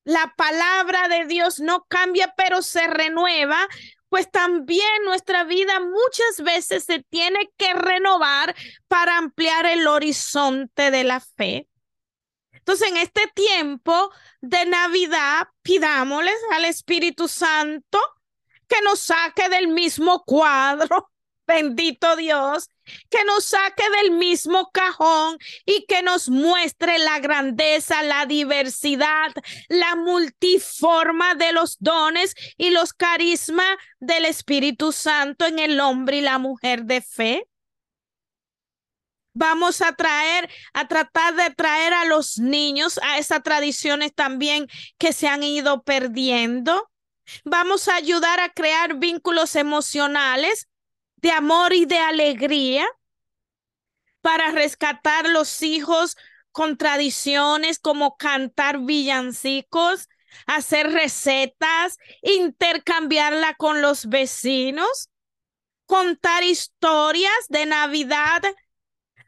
La 0.04 0.32
palabra 0.36 1.08
de 1.08 1.26
Dios 1.26 1.60
no 1.60 1.84
cambia, 1.86 2.32
pero 2.36 2.62
se 2.62 2.86
renueva, 2.86 3.68
pues 4.08 4.30
también 4.30 5.04
nuestra 5.04 5.44
vida 5.44 5.80
muchas 5.80 6.42
veces 6.42 6.84
se 6.84 7.00
tiene 7.10 7.50
que 7.58 7.74
renovar 7.74 8.54
para 8.88 9.18
ampliar 9.18 9.66
el 9.66 9.86
horizonte 9.86 10.90
de 10.90 11.04
la 11.04 11.20
fe. 11.20 11.68
Entonces, 12.52 12.88
en 12.88 12.96
este 12.98 13.26
tiempo 13.34 14.10
de 14.40 14.66
Navidad, 14.66 15.48
pidámosles 15.62 16.38
al 16.52 16.66
Espíritu 16.66 17.26
Santo 17.26 17.98
que 18.68 18.80
nos 18.82 19.00
saque 19.00 19.48
del 19.48 19.68
mismo 19.68 20.22
cuadro, 20.24 21.10
bendito 21.46 22.14
Dios, 22.16 22.68
que 23.10 23.24
nos 23.24 23.44
saque 23.44 23.84
del 24.02 24.12
mismo 24.12 24.70
cajón 24.70 25.38
y 25.64 25.86
que 25.86 26.02
nos 26.02 26.28
muestre 26.28 26.98
la 26.98 27.18
grandeza, 27.18 28.02
la 28.02 28.26
diversidad, 28.26 29.32
la 29.68 29.96
multiforma 29.96 31.34
de 31.34 31.52
los 31.52 31.78
dones 31.80 32.34
y 32.56 32.70
los 32.70 32.92
carismas 32.92 33.76
del 33.98 34.26
Espíritu 34.26 34.92
Santo 34.92 35.46
en 35.46 35.58
el 35.58 35.80
hombre 35.80 36.18
y 36.18 36.22
la 36.22 36.38
mujer 36.38 36.84
de 36.84 37.00
fe. 37.00 37.48
Vamos 39.32 39.82
a 39.82 39.92
traer, 39.92 40.50
a 40.74 40.88
tratar 40.88 41.34
de 41.36 41.54
traer 41.54 41.94
a 41.94 42.04
los 42.06 42.38
niños 42.38 42.98
a 43.04 43.18
esas 43.18 43.42
tradiciones 43.42 44.12
también 44.12 44.66
que 44.98 45.12
se 45.12 45.28
han 45.28 45.44
ido 45.44 45.82
perdiendo. 45.84 46.90
Vamos 47.44 47.88
a 47.88 47.96
ayudar 47.96 48.40
a 48.40 48.50
crear 48.50 48.96
vínculos 48.96 49.56
emocionales 49.56 50.68
de 51.16 51.32
amor 51.32 51.72
y 51.72 51.84
de 51.84 51.98
alegría 51.98 52.86
para 54.20 54.50
rescatar 54.50 55.28
los 55.28 55.62
hijos 55.62 56.16
con 56.52 56.76
tradiciones 56.76 57.78
como 57.78 58.16
cantar 58.16 58.80
villancicos, 58.80 60.08
hacer 60.46 60.92
recetas, 60.92 61.98
intercambiarla 62.22 63.54
con 63.54 63.82
los 63.82 64.06
vecinos, 64.06 65.10
contar 65.86 66.42
historias 66.42 67.46
de 67.48 67.66
Navidad, 67.66 68.42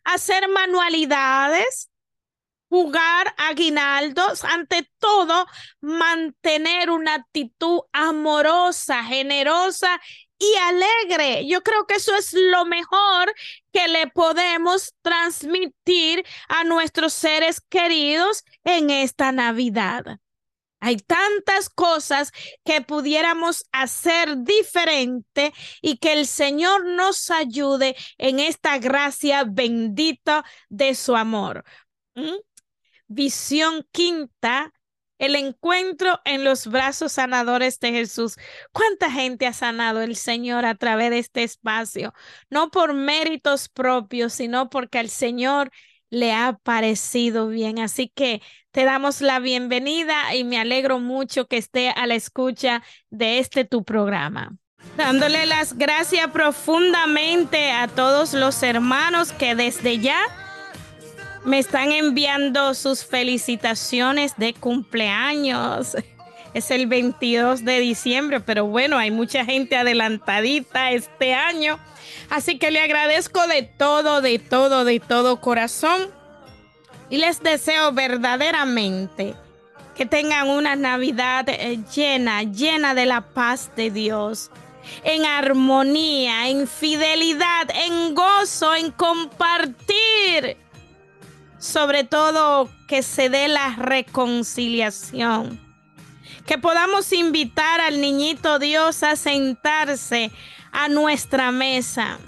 hacer 0.04 0.48
manualidades, 0.48 1.89
jugar 2.70 3.34
aguinaldos, 3.36 4.44
ante 4.44 4.88
todo, 4.98 5.46
mantener 5.80 6.90
una 6.90 7.14
actitud 7.14 7.80
amorosa, 7.92 9.04
generosa 9.04 10.00
y 10.38 10.54
alegre. 10.56 11.46
Yo 11.46 11.62
creo 11.62 11.86
que 11.86 11.96
eso 11.96 12.14
es 12.14 12.32
lo 12.32 12.64
mejor 12.64 13.34
que 13.72 13.88
le 13.88 14.06
podemos 14.06 14.94
transmitir 15.02 16.24
a 16.48 16.64
nuestros 16.64 17.12
seres 17.12 17.60
queridos 17.60 18.44
en 18.64 18.88
esta 18.88 19.32
Navidad. 19.32 20.18
Hay 20.80 20.96
tantas 20.96 21.68
cosas 21.68 22.32
que 22.64 22.80
pudiéramos 22.80 23.64
hacer 23.70 24.38
diferente 24.38 25.52
y 25.82 25.98
que 25.98 26.14
el 26.14 26.26
Señor 26.26 26.86
nos 26.86 27.30
ayude 27.30 27.96
en 28.16 28.40
esta 28.40 28.78
gracia 28.78 29.44
bendita 29.44 30.42
de 30.70 30.94
su 30.94 31.16
amor. 31.16 31.64
¿Mm? 32.14 32.36
Visión 33.12 33.84
quinta, 33.90 34.72
el 35.18 35.34
encuentro 35.34 36.20
en 36.24 36.44
los 36.44 36.68
brazos 36.68 37.10
sanadores 37.10 37.80
de 37.80 37.90
Jesús. 37.90 38.36
¿Cuánta 38.70 39.10
gente 39.10 39.48
ha 39.48 39.52
sanado 39.52 40.00
el 40.00 40.14
Señor 40.14 40.64
a 40.64 40.76
través 40.76 41.10
de 41.10 41.18
este 41.18 41.42
espacio? 41.42 42.14
No 42.50 42.70
por 42.70 42.94
méritos 42.94 43.68
propios, 43.68 44.34
sino 44.34 44.70
porque 44.70 45.00
al 45.00 45.08
Señor 45.08 45.72
le 46.08 46.32
ha 46.32 46.52
parecido 46.62 47.48
bien. 47.48 47.80
Así 47.80 48.12
que 48.14 48.42
te 48.70 48.84
damos 48.84 49.22
la 49.22 49.40
bienvenida 49.40 50.32
y 50.36 50.44
me 50.44 50.60
alegro 50.60 51.00
mucho 51.00 51.48
que 51.48 51.56
esté 51.56 51.88
a 51.90 52.06
la 52.06 52.14
escucha 52.14 52.84
de 53.10 53.40
este 53.40 53.64
tu 53.64 53.82
programa. 53.82 54.52
Dándole 54.96 55.46
las 55.46 55.76
gracias 55.76 56.28
profundamente 56.28 57.72
a 57.72 57.88
todos 57.88 58.34
los 58.34 58.62
hermanos 58.62 59.32
que 59.32 59.56
desde 59.56 59.98
ya 59.98 60.20
me 61.44 61.58
están 61.58 61.92
enviando 61.92 62.74
sus 62.74 63.04
felicitaciones 63.04 64.34
de 64.36 64.54
cumpleaños. 64.54 65.96
Es 66.52 66.70
el 66.70 66.86
22 66.86 67.64
de 67.64 67.78
diciembre, 67.78 68.40
pero 68.40 68.66
bueno, 68.66 68.98
hay 68.98 69.10
mucha 69.10 69.44
gente 69.44 69.76
adelantadita 69.76 70.90
este 70.90 71.32
año. 71.32 71.78
Así 72.28 72.58
que 72.58 72.70
le 72.70 72.80
agradezco 72.80 73.46
de 73.46 73.62
todo, 73.62 74.20
de 74.20 74.38
todo, 74.38 74.84
de 74.84 75.00
todo 75.00 75.40
corazón. 75.40 76.10
Y 77.08 77.18
les 77.18 77.42
deseo 77.42 77.92
verdaderamente 77.92 79.34
que 79.96 80.06
tengan 80.06 80.48
una 80.48 80.76
Navidad 80.76 81.48
eh, 81.48 81.78
llena, 81.94 82.42
llena 82.42 82.94
de 82.94 83.06
la 83.06 83.20
paz 83.20 83.70
de 83.76 83.90
Dios, 83.90 84.50
en 85.04 85.24
armonía, 85.26 86.48
en 86.48 86.66
fidelidad, 86.66 87.68
en 87.74 88.14
gozo, 88.14 88.74
en 88.74 88.90
compartir. 88.92 90.56
Sobre 91.60 92.04
todo 92.04 92.70
que 92.88 93.02
se 93.02 93.28
dé 93.28 93.46
la 93.46 93.76
reconciliación. 93.76 95.60
Que 96.46 96.56
podamos 96.56 97.12
invitar 97.12 97.80
al 97.80 98.00
niñito 98.00 98.58
Dios 98.58 99.02
a 99.02 99.14
sentarse 99.14 100.32
a 100.72 100.88
nuestra 100.88 101.52
mesa. 101.52 102.18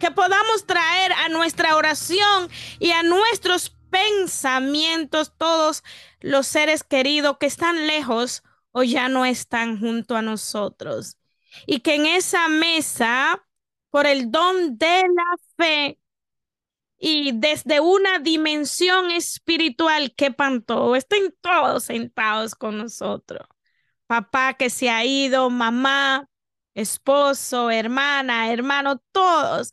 Que 0.00 0.10
podamos 0.10 0.66
traer 0.66 1.12
a 1.12 1.28
nuestra 1.28 1.76
oración 1.76 2.50
y 2.80 2.90
a 2.90 3.04
nuestros 3.04 3.74
pensamientos 3.90 5.32
todos 5.38 5.84
los 6.20 6.48
seres 6.48 6.82
queridos 6.82 7.36
que 7.38 7.46
están 7.46 7.86
lejos 7.86 8.42
o 8.72 8.82
ya 8.82 9.08
no 9.08 9.24
están 9.24 9.78
junto 9.78 10.16
a 10.16 10.22
nosotros. 10.22 11.16
Y 11.64 11.78
que 11.78 11.94
en 11.94 12.06
esa 12.06 12.48
mesa, 12.48 13.40
por 13.90 14.08
el 14.08 14.32
don 14.32 14.76
de 14.76 15.04
la 15.14 15.36
fe 15.56 16.00
y 16.98 17.32
desde 17.32 17.80
una 17.80 18.18
dimensión 18.18 19.10
espiritual, 19.10 20.14
que 20.16 20.34
todos, 20.66 20.96
estén 20.98 21.34
todos 21.40 21.84
sentados 21.84 22.54
con 22.54 22.78
nosotros. 22.78 23.46
Papá 24.06 24.54
que 24.54 24.70
se 24.70 24.90
ha 24.90 25.04
ido, 25.04 25.50
mamá, 25.50 26.28
esposo, 26.74 27.70
hermana, 27.70 28.52
hermano, 28.52 29.02
todos 29.12 29.72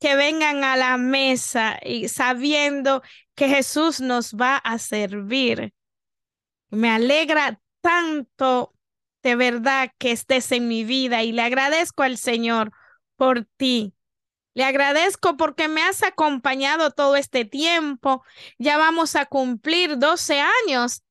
que 0.00 0.16
vengan 0.16 0.64
a 0.64 0.76
la 0.76 0.96
mesa 0.96 1.78
y 1.82 2.08
sabiendo 2.08 3.02
que 3.34 3.48
Jesús 3.48 4.00
nos 4.00 4.34
va 4.34 4.56
a 4.56 4.78
servir. 4.78 5.74
Me 6.70 6.90
alegra 6.90 7.60
tanto 7.82 8.74
de 9.22 9.36
verdad 9.36 9.90
que 9.98 10.12
estés 10.12 10.50
en 10.52 10.68
mi 10.68 10.84
vida 10.84 11.22
y 11.22 11.32
le 11.32 11.42
agradezco 11.42 12.02
al 12.02 12.16
Señor 12.16 12.72
por 13.16 13.46
ti. 13.56 13.94
Le 14.60 14.66
agradezco 14.66 15.38
porque 15.38 15.68
me 15.68 15.80
has 15.80 16.02
acompañado 16.02 16.90
todo 16.90 17.16
este 17.16 17.46
tiempo. 17.46 18.22
Ya 18.58 18.76
vamos 18.76 19.16
a 19.16 19.24
cumplir 19.24 19.96
12 19.96 20.38
años 20.66 21.02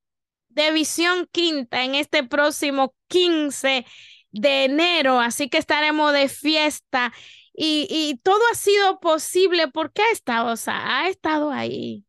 de 0.50 0.72
visión 0.72 1.28
quinta 1.32 1.84
en 1.84 1.96
este 1.96 2.24
próximo 2.24 2.94
15 3.08 3.88
de 4.30 4.66
enero, 4.66 5.20
así 5.20 5.50
que 5.50 5.58
estaremos 5.58 6.14
de 6.14 6.30
fiesta 6.30 7.12
y, 7.52 7.88
y 7.90 8.20
todo 8.22 8.40
ha 8.52 8.56
sido 8.56 9.00
posible 9.00 9.68
porque 9.68 10.04
ha 10.04 10.12
estado, 10.12 10.54
ha 10.68 11.10
estado 11.10 11.50
ahí. 11.50 12.06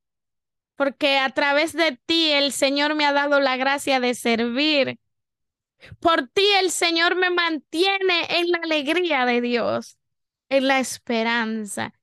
Porque 0.77 1.17
a 1.17 1.31
través 1.31 1.73
de 1.73 1.99
ti 2.05 2.33
el 2.33 2.53
Señor 2.53 2.95
me 2.95 3.07
ha 3.07 3.15
dado 3.15 3.41
la 3.41 3.57
gracia 3.57 3.99
de 3.99 4.15
servir. 4.15 4.99
Por 6.01 6.29
ti 6.29 6.45
el 6.59 6.71
Señor 6.71 7.17
me 7.17 7.31
mantiene 7.31 8.27
en 8.29 8.51
la 8.51 8.59
alegría 8.63 9.25
de 9.25 9.41
Dios, 9.41 9.97
en 10.51 10.69
la 10.69 10.79
esperanza, 10.79 11.95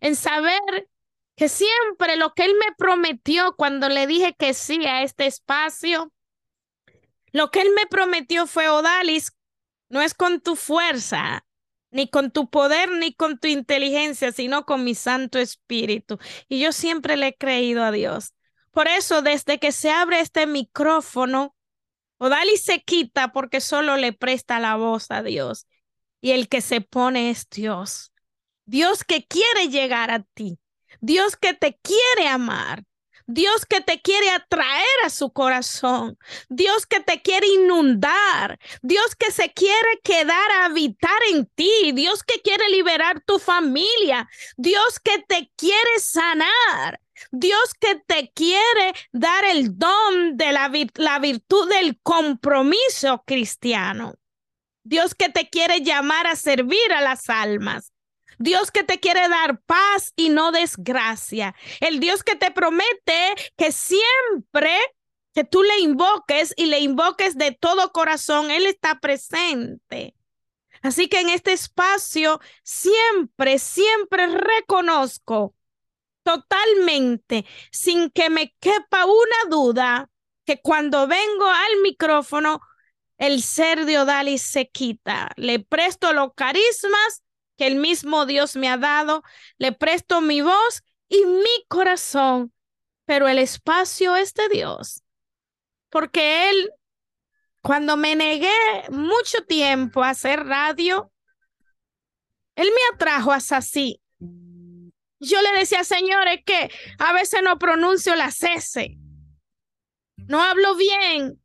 en 0.00 0.14
saber 0.14 0.88
que 1.34 1.48
siempre 1.48 2.16
lo 2.16 2.34
que 2.34 2.44
Él 2.44 2.54
me 2.54 2.72
prometió 2.76 3.56
cuando 3.56 3.88
le 3.88 4.06
dije 4.06 4.34
que 4.38 4.54
sí 4.54 4.86
a 4.86 5.02
este 5.02 5.26
espacio, 5.26 6.12
lo 7.32 7.50
que 7.50 7.62
Él 7.62 7.70
me 7.74 7.86
prometió 7.86 8.46
fue, 8.46 8.68
Odalis, 8.68 9.32
no 9.88 10.00
es 10.00 10.14
con 10.14 10.40
tu 10.40 10.54
fuerza, 10.54 11.44
ni 11.90 12.08
con 12.08 12.30
tu 12.30 12.48
poder, 12.48 12.90
ni 12.90 13.14
con 13.14 13.38
tu 13.38 13.48
inteligencia, 13.48 14.32
sino 14.32 14.64
con 14.64 14.84
mi 14.84 14.94
Santo 14.94 15.38
Espíritu. 15.38 16.18
Y 16.48 16.60
yo 16.60 16.72
siempre 16.72 17.16
le 17.16 17.28
he 17.28 17.36
creído 17.36 17.82
a 17.82 17.90
Dios. 17.90 18.34
Por 18.70 18.88
eso, 18.88 19.22
desde 19.22 19.58
que 19.58 19.72
se 19.72 19.90
abre 19.90 20.20
este 20.20 20.46
micrófono, 20.46 21.56
Odali 22.18 22.56
se 22.56 22.82
quita 22.82 23.32
porque 23.32 23.60
solo 23.60 23.96
le 23.96 24.12
presta 24.12 24.58
la 24.58 24.76
voz 24.76 25.10
a 25.10 25.22
Dios. 25.22 25.66
Y 26.24 26.30
el 26.30 26.48
que 26.48 26.62
se 26.62 26.80
pone 26.80 27.28
es 27.28 27.50
Dios. 27.50 28.10
Dios 28.64 29.04
que 29.04 29.26
quiere 29.26 29.68
llegar 29.68 30.10
a 30.10 30.20
ti. 30.20 30.58
Dios 31.02 31.36
que 31.36 31.52
te 31.52 31.78
quiere 31.82 32.28
amar. 32.28 32.84
Dios 33.26 33.66
que 33.66 33.82
te 33.82 34.00
quiere 34.00 34.30
atraer 34.30 34.98
a 35.04 35.10
su 35.10 35.32
corazón, 35.32 36.18
Dios 36.50 36.84
que 36.84 37.00
te 37.00 37.22
quiere 37.22 37.46
inundar, 37.46 38.58
Dios 38.82 39.16
que 39.16 39.30
se 39.32 39.50
quiere 39.54 40.00
quedar 40.02 40.50
a 40.52 40.66
habitar 40.66 41.18
en 41.30 41.46
ti, 41.54 41.92
Dios 41.92 42.22
que 42.22 42.40
quiere 42.42 42.68
liberar 42.68 43.22
tu 43.24 43.38
familia, 43.38 44.28
Dios 44.58 45.00
que 45.00 45.24
te 45.26 45.50
quiere 45.56 45.98
sanar. 45.98 47.00
Dios 47.30 47.74
que 47.78 47.96
te 48.06 48.32
quiere 48.34 48.92
dar 49.12 49.44
el 49.44 49.78
don 49.78 50.36
de 50.36 50.52
la, 50.52 50.70
la 50.96 51.18
virtud 51.18 51.68
del 51.68 51.98
compromiso 52.02 53.22
cristiano. 53.24 54.14
Dios 54.84 55.14
que 55.14 55.28
te 55.28 55.48
quiere 55.48 55.80
llamar 55.80 56.26
a 56.26 56.36
servir 56.36 56.92
a 56.92 57.00
las 57.00 57.28
almas. 57.28 57.92
Dios 58.38 58.70
que 58.70 58.84
te 58.84 59.00
quiere 59.00 59.28
dar 59.28 59.60
paz 59.62 60.12
y 60.16 60.28
no 60.28 60.52
desgracia. 60.52 61.54
El 61.80 62.00
Dios 62.00 62.22
que 62.22 62.36
te 62.36 62.50
promete 62.50 63.34
que 63.56 63.72
siempre 63.72 64.78
que 65.32 65.44
tú 65.44 65.62
le 65.62 65.80
invoques 65.80 66.54
y 66.56 66.66
le 66.66 66.80
invoques 66.80 67.36
de 67.36 67.52
todo 67.52 67.92
corazón, 67.92 68.50
Él 68.50 68.66
está 68.66 69.00
presente. 69.00 70.14
Así 70.82 71.08
que 71.08 71.20
en 71.20 71.30
este 71.30 71.52
espacio 71.52 72.40
siempre, 72.62 73.58
siempre 73.58 74.26
reconozco 74.26 75.54
totalmente, 76.22 77.46
sin 77.70 78.10
que 78.10 78.30
me 78.30 78.54
quepa 78.60 79.04
una 79.06 79.50
duda, 79.50 80.10
que 80.44 80.60
cuando 80.60 81.06
vengo 81.06 81.46
al 81.46 81.80
micrófono, 81.82 82.60
el 83.26 83.42
ser 83.42 83.86
de 83.86 83.98
Odalis 83.98 84.42
se 84.42 84.68
quita. 84.68 85.30
Le 85.36 85.60
presto 85.60 86.12
los 86.12 86.34
carismas 86.34 87.22
que 87.56 87.66
el 87.66 87.76
mismo 87.76 88.26
Dios 88.26 88.56
me 88.56 88.68
ha 88.68 88.76
dado, 88.76 89.22
le 89.58 89.72
presto 89.72 90.20
mi 90.20 90.40
voz 90.40 90.82
y 91.08 91.24
mi 91.24 91.64
corazón, 91.68 92.52
pero 93.04 93.28
el 93.28 93.38
espacio 93.38 94.16
es 94.16 94.34
de 94.34 94.48
Dios, 94.48 95.02
porque 95.90 96.50
Él, 96.50 96.72
cuando 97.62 97.96
me 97.96 98.16
negué 98.16 98.50
mucho 98.90 99.44
tiempo 99.46 100.02
a 100.02 100.10
hacer 100.10 100.44
radio, 100.44 101.12
Él 102.56 102.68
me 102.68 102.94
atrajo 102.96 103.30
hasta 103.30 103.58
así. 103.58 104.00
Yo 105.20 105.40
le 105.40 105.58
decía, 105.58 105.84
señores, 105.84 106.40
que 106.44 106.70
a 106.98 107.12
veces 107.12 107.40
no 107.42 107.58
pronuncio 107.58 108.16
la 108.16 108.28
S, 108.28 108.96
no 110.16 110.42
hablo 110.42 110.74
bien, 110.74 111.40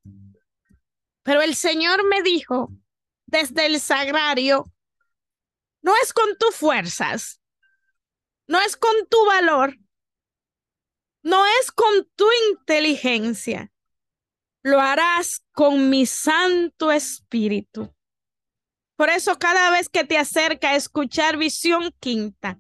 pero 1.29 1.43
el 1.43 1.53
Señor 1.53 2.03
me 2.07 2.23
dijo 2.23 2.71
desde 3.27 3.67
el 3.67 3.79
sagrario, 3.79 4.65
no 5.83 5.93
es 6.01 6.11
con 6.11 6.35
tus 6.39 6.55
fuerzas, 6.55 7.39
no 8.47 8.59
es 8.59 8.75
con 8.75 9.07
tu 9.07 9.23
valor, 9.27 9.77
no 11.21 11.45
es 11.61 11.71
con 11.71 12.09
tu 12.15 12.25
inteligencia. 12.49 13.71
Lo 14.63 14.81
harás 14.81 15.45
con 15.51 15.91
mi 15.91 16.07
Santo 16.07 16.91
Espíritu. 16.91 17.93
Por 18.95 19.11
eso 19.11 19.37
cada 19.37 19.69
vez 19.69 19.87
que 19.87 20.05
te 20.05 20.17
acerca 20.17 20.71
a 20.71 20.77
escuchar 20.77 21.37
visión 21.37 21.93
quinta, 21.99 22.59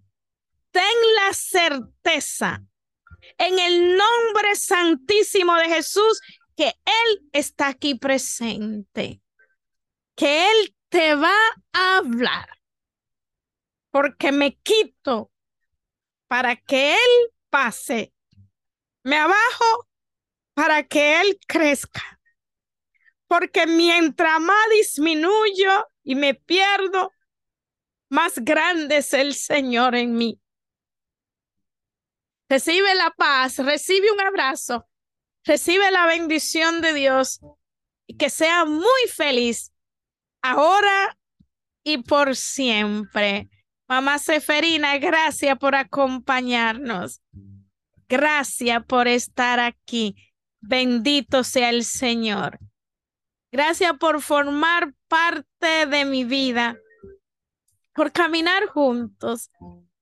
ten 0.69 0.95
la 1.15 1.33
certeza 1.33 2.63
en 3.39 3.57
el 3.57 3.97
nombre 3.97 4.55
santísimo 4.55 5.55
de 5.55 5.69
Jesús 5.69 6.21
que 6.59 6.75
Él 6.83 7.29
está 7.31 7.69
aquí 7.69 7.95
presente, 7.95 9.21
que 10.13 10.51
Él 10.51 10.75
te 10.89 11.15
va 11.15 11.37
a 11.71 11.99
hablar, 11.99 12.49
porque 13.91 14.33
me 14.33 14.57
quito 14.57 15.31
para 16.27 16.57
que 16.57 16.95
Él 16.95 17.31
pase, 17.49 18.13
me 19.03 19.15
abajo 19.15 19.87
para 20.53 20.83
que 20.83 21.21
Él 21.21 21.39
crezca 21.47 22.19
porque 23.27 23.65
mientras 23.67 24.41
más 24.41 24.69
disminuyo 24.71 25.87
y 26.03 26.15
me 26.15 26.33
pierdo, 26.33 27.13
más 28.09 28.39
grande 28.39 28.97
es 28.97 29.13
el 29.13 29.33
Señor 29.35 29.95
en 29.95 30.15
mí. 30.15 30.41
Recibe 32.49 32.95
la 32.95 33.11
paz, 33.11 33.59
recibe 33.59 34.11
un 34.11 34.19
abrazo, 34.19 34.88
recibe 35.49 35.89
la 35.89 36.05
bendición 36.05 36.79
de 36.79 36.93
Dios 36.93 37.41
y 38.05 38.17
que 38.17 38.29
sea 38.29 38.65
muy 38.65 39.07
feliz 39.11 39.73
ahora 40.43 41.17
y 41.83 42.03
por 42.03 42.35
siempre. 42.35 43.49
Mamá 43.87 44.19
Seferina, 44.19 44.99
gracias 44.99 45.57
por 45.57 45.73
acompañarnos. 45.73 47.23
Gracias 48.07 48.85
por 48.85 49.07
estar 49.07 49.59
aquí. 49.59 50.15
Bendito 50.59 51.43
sea 51.43 51.71
el 51.71 51.83
Señor. 51.83 52.59
Gracias 53.51 53.93
por 53.99 54.21
formar 54.21 54.93
parte 55.07 55.87
de 55.87 56.05
mi 56.05 56.25
vida, 56.25 56.77
por 57.95 58.11
caminar 58.11 58.67
juntos, 58.67 59.49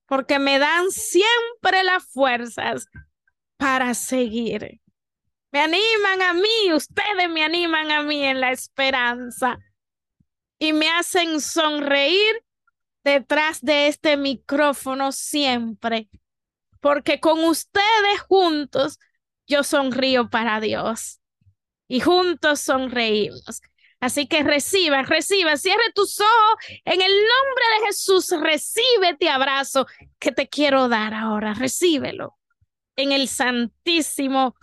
porque 0.08 0.40
me 0.40 0.60
dan 0.60 0.92
siempre 0.92 1.86
las 1.86 2.04
fuerzas 2.04 2.88
para 3.58 3.94
seguir. 3.94 4.82
Me 5.52 5.60
animan 5.62 6.22
a 6.22 6.34
mí, 6.34 6.74
ustedes 6.74 7.30
me 7.30 7.44
animan 7.44 7.92
a 7.92 8.04
mí 8.04 8.24
en 8.24 8.42
la 8.42 8.52
esperanza 8.52 9.58
y 10.60 10.74
me 10.74 10.90
hacen 10.90 11.40
sonreír 11.40 12.44
detrás 13.04 13.62
de 13.62 13.88
este 13.88 14.18
micrófono 14.18 15.12
siempre, 15.12 16.10
porque 16.82 17.20
con 17.20 17.44
ustedes 17.46 18.20
juntos 18.28 19.00
yo 19.48 19.64
sonrío 19.64 20.30
para 20.30 20.60
Dios 20.60 21.22
y 21.88 22.02
juntos 22.02 22.60
sonreímos. 22.60 23.62
Así 24.00 24.28
que 24.28 24.44
reciba, 24.44 25.02
reciba, 25.04 25.58
cierre 25.58 25.92
tus 25.96 26.20
ojos. 26.20 26.66
En 26.86 27.02
el 27.02 27.12
nombre 27.12 27.64
de 27.80 27.88
Jesús, 27.88 28.30
recibe 28.40 29.10
este 29.12 29.30
abrazo 29.30 29.88
que 30.20 30.32
te 30.32 30.48
quiero 30.50 30.88
dar 30.88 31.14
ahora. 31.14 31.54
Recíbelo. 31.54 32.38
En 32.96 33.12
el 33.12 33.28
santísimo 33.28 34.56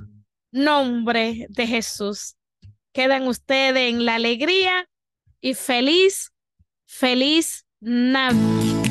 nombre 0.54 1.46
de 1.50 1.66
Jesús. 1.66 2.36
Quedan 2.92 3.26
ustedes 3.26 3.92
en 3.92 4.04
la 4.04 4.14
alegría 4.14 4.88
y 5.40 5.54
feliz, 5.54 6.32
feliz 6.86 7.66
Navidad. 7.80 8.84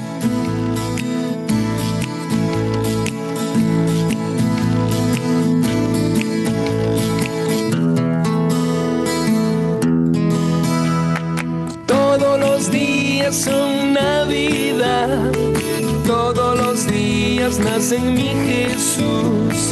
son 13.32 13.94
Navidad. 13.94 15.32
Todos 16.06 16.58
los 16.58 16.86
días 16.86 17.58
nace 17.60 18.00
mi 18.00 18.30
Jesús. 18.46 19.72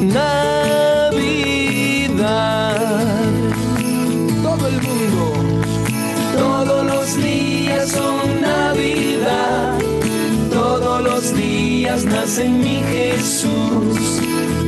Navidad. 0.00 1.14
Todo 4.42 4.68
el 4.68 4.82
mundo. 4.82 5.32
Todos 6.36 6.86
los 6.86 7.16
días 7.22 7.88
son 7.90 8.40
Navidad. 8.40 9.78
Todos 10.52 11.02
los 11.02 11.34
días 11.36 12.04
nace 12.04 12.48
mi 12.48 12.82
Jesús 12.82 14.20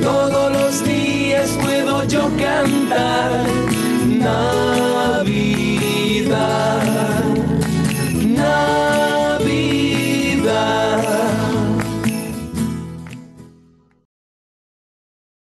todos 0.06 0.52
los 0.52 0.84
días 0.84 1.50
puedo 1.60 2.04
yo 2.04 2.30
cantar. 2.38 3.44